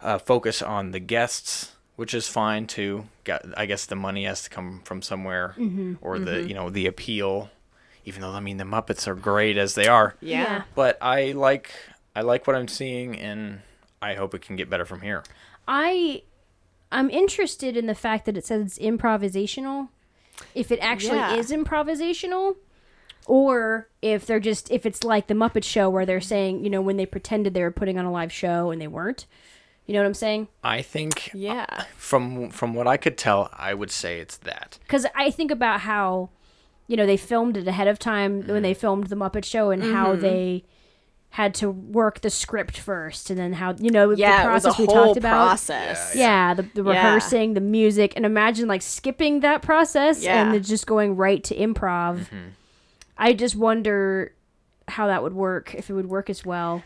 [0.01, 3.07] uh, focus on the guests, which is fine too.
[3.25, 5.55] Got, I guess the money has to come from somewhere,
[6.01, 7.51] or the you know the appeal.
[8.05, 10.65] Even though I mean the Muppets are great as they are, Yeah.
[10.75, 11.71] but I like
[12.17, 13.61] I like what I'm seeing, and
[14.03, 15.23] I hope it can get better from here.
[15.69, 16.23] I
[16.91, 19.89] I'm interested in the fact that it says it's improvisational.
[20.55, 21.35] If it actually Yeah.
[21.37, 22.57] is improvisational
[23.27, 26.81] or if they're just if it's like the Muppet show where they're saying, you know,
[26.81, 29.27] when they pretended they were putting on a live show and they weren't.
[29.87, 30.49] You know what I'm saying?
[30.63, 31.85] I think uh, Yeah.
[31.97, 34.79] from from what I could tell, I would say it's that.
[34.89, 36.31] Cuz I think about how
[36.89, 38.63] you know, they filmed it ahead of time when mm-hmm.
[38.63, 40.21] they filmed the Muppet show and how mm-hmm.
[40.21, 40.65] they
[41.31, 44.65] had to work the script first and then how you know Yeah, the it was
[44.65, 46.15] a process we whole talked about process.
[46.15, 46.91] Yeah, the, the Yeah.
[46.91, 50.53] rehearsing, the music, and imagine like skipping that process and Yeah.
[50.53, 52.19] then just going right to improv.
[52.19, 52.49] Mm-hmm.
[53.17, 54.35] I just wonder
[54.89, 56.83] how that would work, if it would work as well.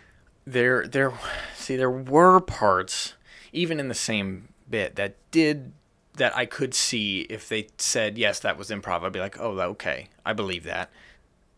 [0.47, 1.12] there there
[1.57, 3.14] see there were parts
[3.53, 5.72] even in the same bit that did
[6.16, 9.59] that I could see if they said yes that was improv I'd be like oh
[9.59, 10.91] okay I believe that.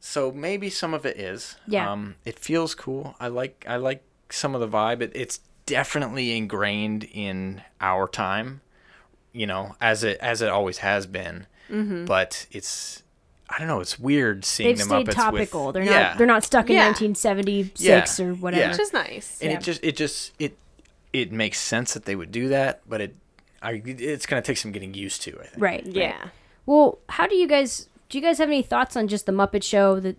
[0.01, 1.57] So maybe some of it is.
[1.67, 1.91] Yeah.
[1.93, 3.15] um it feels cool.
[3.21, 5.01] I like I like some of the vibe.
[5.03, 8.63] It, it's definitely ingrained in our time
[9.33, 11.47] you know as it as it always has been.
[12.07, 13.03] But it's
[13.51, 15.67] I don't know it's weird seeing They've the stayed Muppets topical.
[15.67, 16.01] with they're yeah.
[16.09, 16.87] not they're not stuck in Yeah.
[16.89, 18.27] 1976 Yeah.
[18.27, 18.61] or whatever.
[18.63, 18.71] Yeah.
[18.73, 19.39] Which is nice.
[19.41, 19.59] and Yeah.
[19.59, 20.57] it just it just it
[21.13, 23.17] it makes sense that they would do that but it
[23.63, 25.63] I, it's gonna take some getting used to I think.
[25.63, 25.85] Right.
[25.85, 25.95] right.
[25.97, 26.29] Yeah.
[26.67, 29.63] Well, how do you guys do you guys have any thoughts on just the Muppet
[29.63, 30.17] show that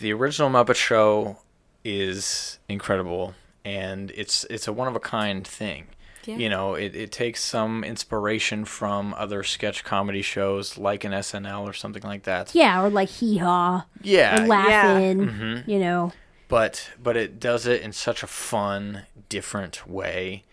[0.00, 1.38] the original Muppet Show
[1.84, 3.34] is incredible
[3.64, 5.86] and it's it's a one of a kind thing
[6.24, 6.36] Yeah.
[6.36, 11.62] you know it, it takes some inspiration from other sketch comedy shows like an SNL
[11.64, 15.70] or something like that yeah, or like hee haw yeah and laughing, Mm-hmm.
[15.70, 16.12] you know.
[16.48, 20.44] but but it does it in such a fun different way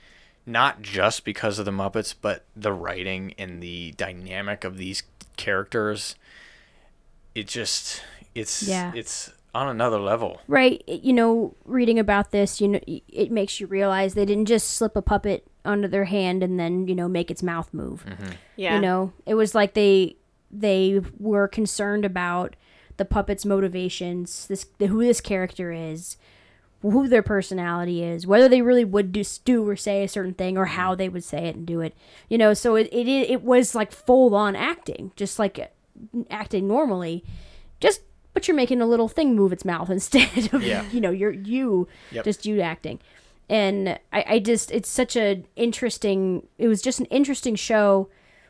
[0.45, 5.03] not just because of the muppets but the writing and the dynamic of these
[5.38, 6.16] characters
[7.34, 8.01] it just
[8.34, 8.91] it's Yeah.
[8.95, 10.83] it's on another level Right.
[10.87, 14.95] You know, reading about this, you know, it makes you realize they didn't just slip
[14.95, 18.05] a puppet under their hand and then, you know, make its mouth move.
[18.57, 18.75] Yeah.
[18.75, 20.17] You know, it was like they
[20.51, 22.55] they were concerned about
[22.97, 26.17] the puppet's motivations, this who this character is,
[26.81, 30.57] who their personality is, whether they really would do, do or say a certain thing
[30.57, 31.95] or how they would say it and do it.
[32.29, 36.67] You know, so it it, it was like full on acting, just like uh, acting
[36.67, 37.23] normally.
[37.79, 38.01] Just
[38.36, 40.86] but you're making a little thing move its mouth instead of Yeah.
[40.91, 42.25] you know, you're you Yep.
[42.25, 42.99] just you acting.
[43.49, 48.09] And I, I just it's such a interesting it was just an interesting show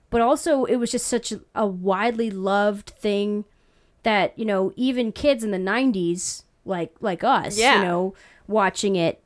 [0.10, 3.46] but also it was just such a, a widely loved thing
[4.04, 7.80] that you know even kids in the 90s like like us Yeah.
[7.80, 8.14] you know
[8.48, 9.22] watching it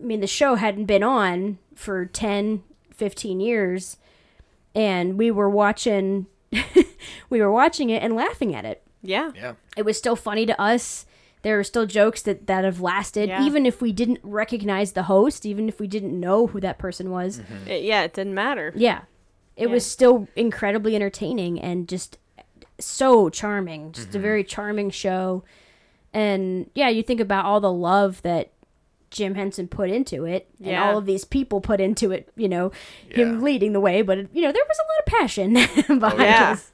[0.00, 2.62] i mean the show hadn't been on for 10
[2.94, 3.96] 15 years
[4.74, 6.26] and we were watching
[7.30, 9.30] we were watching it and laughing at it Yeah.
[9.34, 11.06] yeah it was still funny to us
[11.42, 13.44] there are still jokes that that have lasted Yeah.
[13.44, 17.10] even if we didn't recognize the host even if we didn't know who that person
[17.10, 18.72] was It- yeah, it didn't matter.
[18.76, 19.02] yeah.
[19.56, 22.16] It was still incredibly entertaining and just
[22.78, 23.92] so charming.
[23.92, 24.22] Just a mm-hmm.
[24.22, 25.44] very charming show.
[26.14, 28.52] And yeah, you think about all the love that
[29.10, 30.88] Jim Henson put into it and Yeah.
[30.88, 32.72] all of these people put into it, you know,
[33.10, 35.52] him leading the way, but you know, there was a lot of passion
[36.00, 36.50] behind yeah.
[36.52, 36.72] us.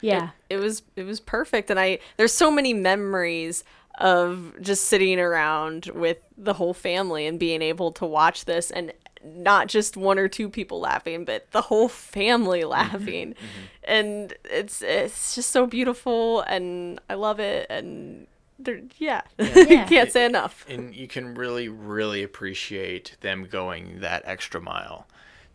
[0.00, 0.30] Yeah.
[0.50, 1.70] It was it was perfect.
[1.70, 3.64] And I there's so many memories
[3.98, 8.92] of just sitting around with the whole family and being able to watch this and
[9.24, 12.70] not just one or two people laughing but the whole family mm-hmm.
[12.70, 13.30] laughing.
[13.30, 13.64] Mm-hmm.
[13.84, 17.66] And it's it's just so beautiful and I love it.
[17.70, 18.26] And
[18.58, 19.86] there yeah, Yeah.
[19.86, 20.64] can't say enough.
[20.68, 25.06] And you can really really appreciate them going that extra mile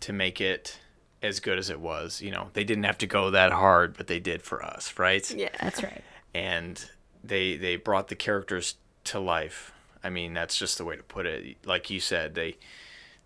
[0.01, 0.79] to make it
[1.24, 4.07] as good as it was you know they didn't have to go that hard but
[4.07, 6.03] they did for us right yeah That's right.
[6.34, 6.84] and
[7.24, 9.72] they they brought the characters to life
[10.03, 12.57] i mean that's just the way to put it like you said they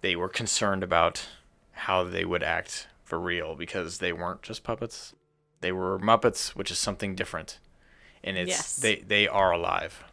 [0.01, 1.25] they were concerned about
[1.71, 5.13] how they would act for real because they weren't just puppets.
[5.61, 7.59] They were Muppets, which is something different.
[8.23, 8.75] And it's Yes.
[8.77, 10.03] they they are alive.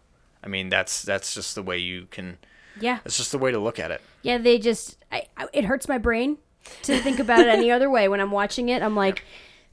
[0.43, 2.39] I mean, that's that's just the way you can
[2.81, 2.99] Yeah.
[3.05, 4.01] it's just the way to look at it.
[4.23, 6.39] Yeah, they just I, I, it hurts my brain
[6.83, 8.09] to think about it any other way.
[8.09, 9.25] When I'm watching it, I'm like,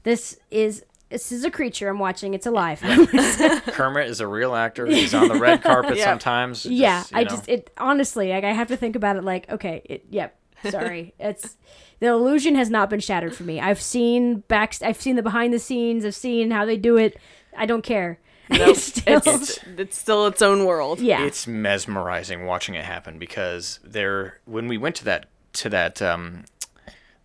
[0.02, 2.34] this is this is a creature I'm watching.
[2.34, 2.80] It's alive.
[3.66, 4.86] Kermit is a real actor.
[4.86, 6.04] He's on the red carpet Yeah.
[6.04, 6.64] sometimes.
[6.66, 7.30] yeah, you I know.
[7.30, 10.36] just it honestly like I have to think about it like okay, it, yep.
[10.68, 11.56] Sorry, it's
[12.00, 13.60] the illusion has not been shattered for me.
[13.60, 16.04] I've seen back, I've seen the behind the scenes.
[16.04, 17.16] I've seen how they do it.
[17.56, 18.18] I don't care.
[18.50, 21.00] It's still, It's it's still its own world.
[21.00, 26.02] yeah, it's mesmerizing watching it happen because there when we went to that to that
[26.02, 26.44] um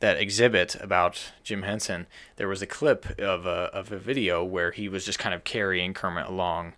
[0.05, 4.69] that exhibit about Jim Henson there was a clip of a of a video where
[4.71, 6.73] he was just kind of carrying Kermit along.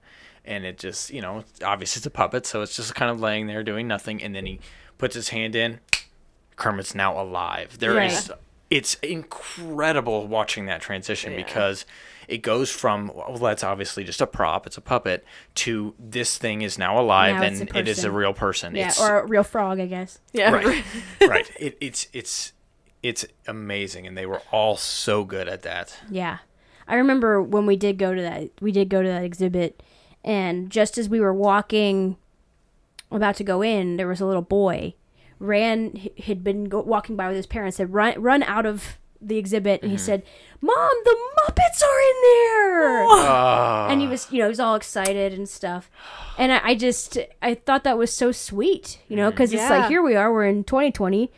[0.45, 3.47] And it just you know obviously it's a puppet so it's just kind of laying
[3.47, 4.23] there doing nothing.
[4.23, 4.59] And then he
[4.97, 5.79] puts his hand in.
[6.55, 7.79] Kermit's now alive.
[7.79, 8.39] There is Right.
[8.69, 11.85] it's incredible watching that transition because
[12.29, 15.23] it goes from well that's obviously just a prop it's a puppet
[15.55, 18.73] to this thing is now alive Now and it is a real person.
[18.73, 20.19] Yeah, it's, or a real frog, I guess.
[20.31, 20.51] Yeah.
[20.51, 20.83] right.
[21.27, 21.51] Right.
[21.59, 22.53] It, it's it's
[23.03, 26.39] it's amazing and they were all so good at that Yeah.
[26.89, 29.83] I remember when we did go to that we did go to that exhibit
[30.23, 32.17] and just as we were walking
[33.11, 34.93] about to go in, there was a little boy
[35.39, 39.37] ran had been go, walking by with his parents had run run out of the
[39.37, 40.05] exhibit and he mm-hmm.
[40.05, 40.23] said,
[40.61, 43.03] "Mom, the Muppets are in there."
[43.89, 45.89] and he was, you know, he was all excited and stuff.
[46.37, 49.35] And I, I just I thought that was so sweet, you know, mm.
[49.35, 51.31] cuz it's like here we are, we're in 2020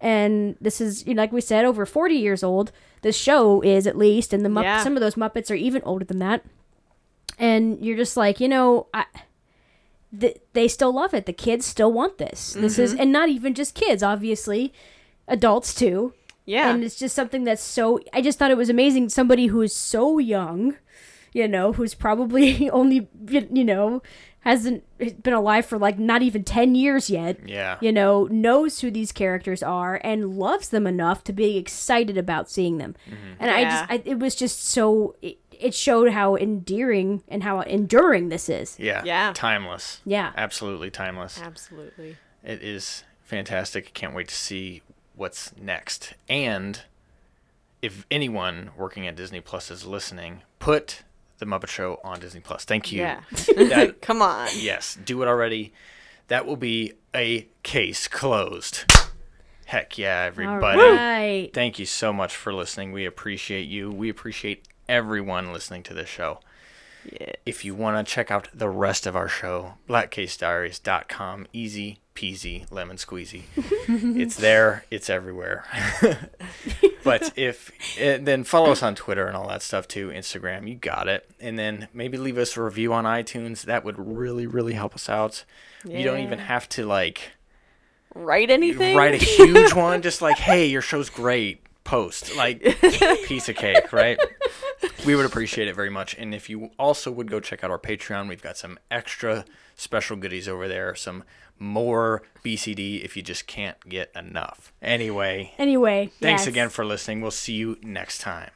[0.00, 2.72] and this is you know, like we said over 40 years old.
[3.02, 4.82] This show is at least and the Mupp- Yeah.
[4.82, 6.44] some of those muppets are even older than that.
[7.38, 9.04] And you're just like you know i
[10.18, 11.26] th- they still love it.
[11.26, 12.54] The kids still want this.
[12.54, 13.02] This is mm-hmm.
[13.02, 14.72] and not even just kids obviously.
[15.28, 16.14] Adults too.
[16.48, 16.70] Yeah.
[16.70, 19.74] and it's just something that's so i just thought it was amazing somebody who is
[19.74, 20.76] so young
[21.36, 24.02] you know who's probably only you know
[24.40, 24.82] hasn't
[25.22, 29.10] been alive for like not even 10 years yet yeah you know, knows who these
[29.12, 32.94] characters are and loves them enough to be excited about seeing them.
[33.06, 33.32] Mm-hmm.
[33.40, 37.60] And I just, I, it was just so, it, it showed how endearing and how
[37.60, 38.78] enduring this is.
[38.78, 39.32] yeah Yeah.
[39.34, 40.32] timeless Yeah.
[40.36, 42.16] absolutely timeless Absolutely.
[42.44, 44.82] it is fantastic can't wait to see
[45.16, 46.82] what's next and
[47.82, 51.02] if anyone working at disney plus is listening put
[51.38, 53.20] the muppet show on disney plus thank you Yeah.
[53.56, 54.48] That- Come on.
[54.56, 55.72] Yes, do it already.
[56.28, 58.84] That will be a case closed.
[59.66, 60.78] Heck yeah, everybody.
[60.78, 61.50] right.
[61.52, 62.92] Thank you so much for listening.
[62.92, 63.90] We appreciate you.
[63.90, 66.40] We appreciate everyone listening to this show.
[67.12, 67.32] Yeah.
[67.44, 71.46] If you want to check out the rest of our show, blackcasediaries.com.
[71.52, 73.42] Easy peasy lemon squeezy.
[73.56, 75.64] it's there, it's everywhere.
[77.04, 81.08] but if then follow us on Twitter and all that stuff too, Instagram, you got
[81.08, 81.28] it.
[81.40, 83.62] And then maybe leave us a review on iTunes.
[83.62, 85.44] That would really really help us out.
[85.84, 87.32] You don't even have to like
[88.14, 88.96] Write anything?
[88.96, 92.60] write a huge one just like, "Hey, your show's great." Post like
[93.26, 94.18] piece of cake, right?
[95.06, 96.14] We would appreciate it very much.
[96.18, 100.16] And if you also would go check out our Patreon, we've got some extra special
[100.16, 101.24] goodies over there, some
[101.58, 104.72] more BCD if you just can't get enough.
[104.82, 106.46] Anyway, Anyway, thanks yes.
[106.48, 107.20] again for listening.
[107.22, 108.50] We'll see you next time.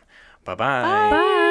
[0.45, 0.83] Bye-bye.
[1.11, 1.47] Bye.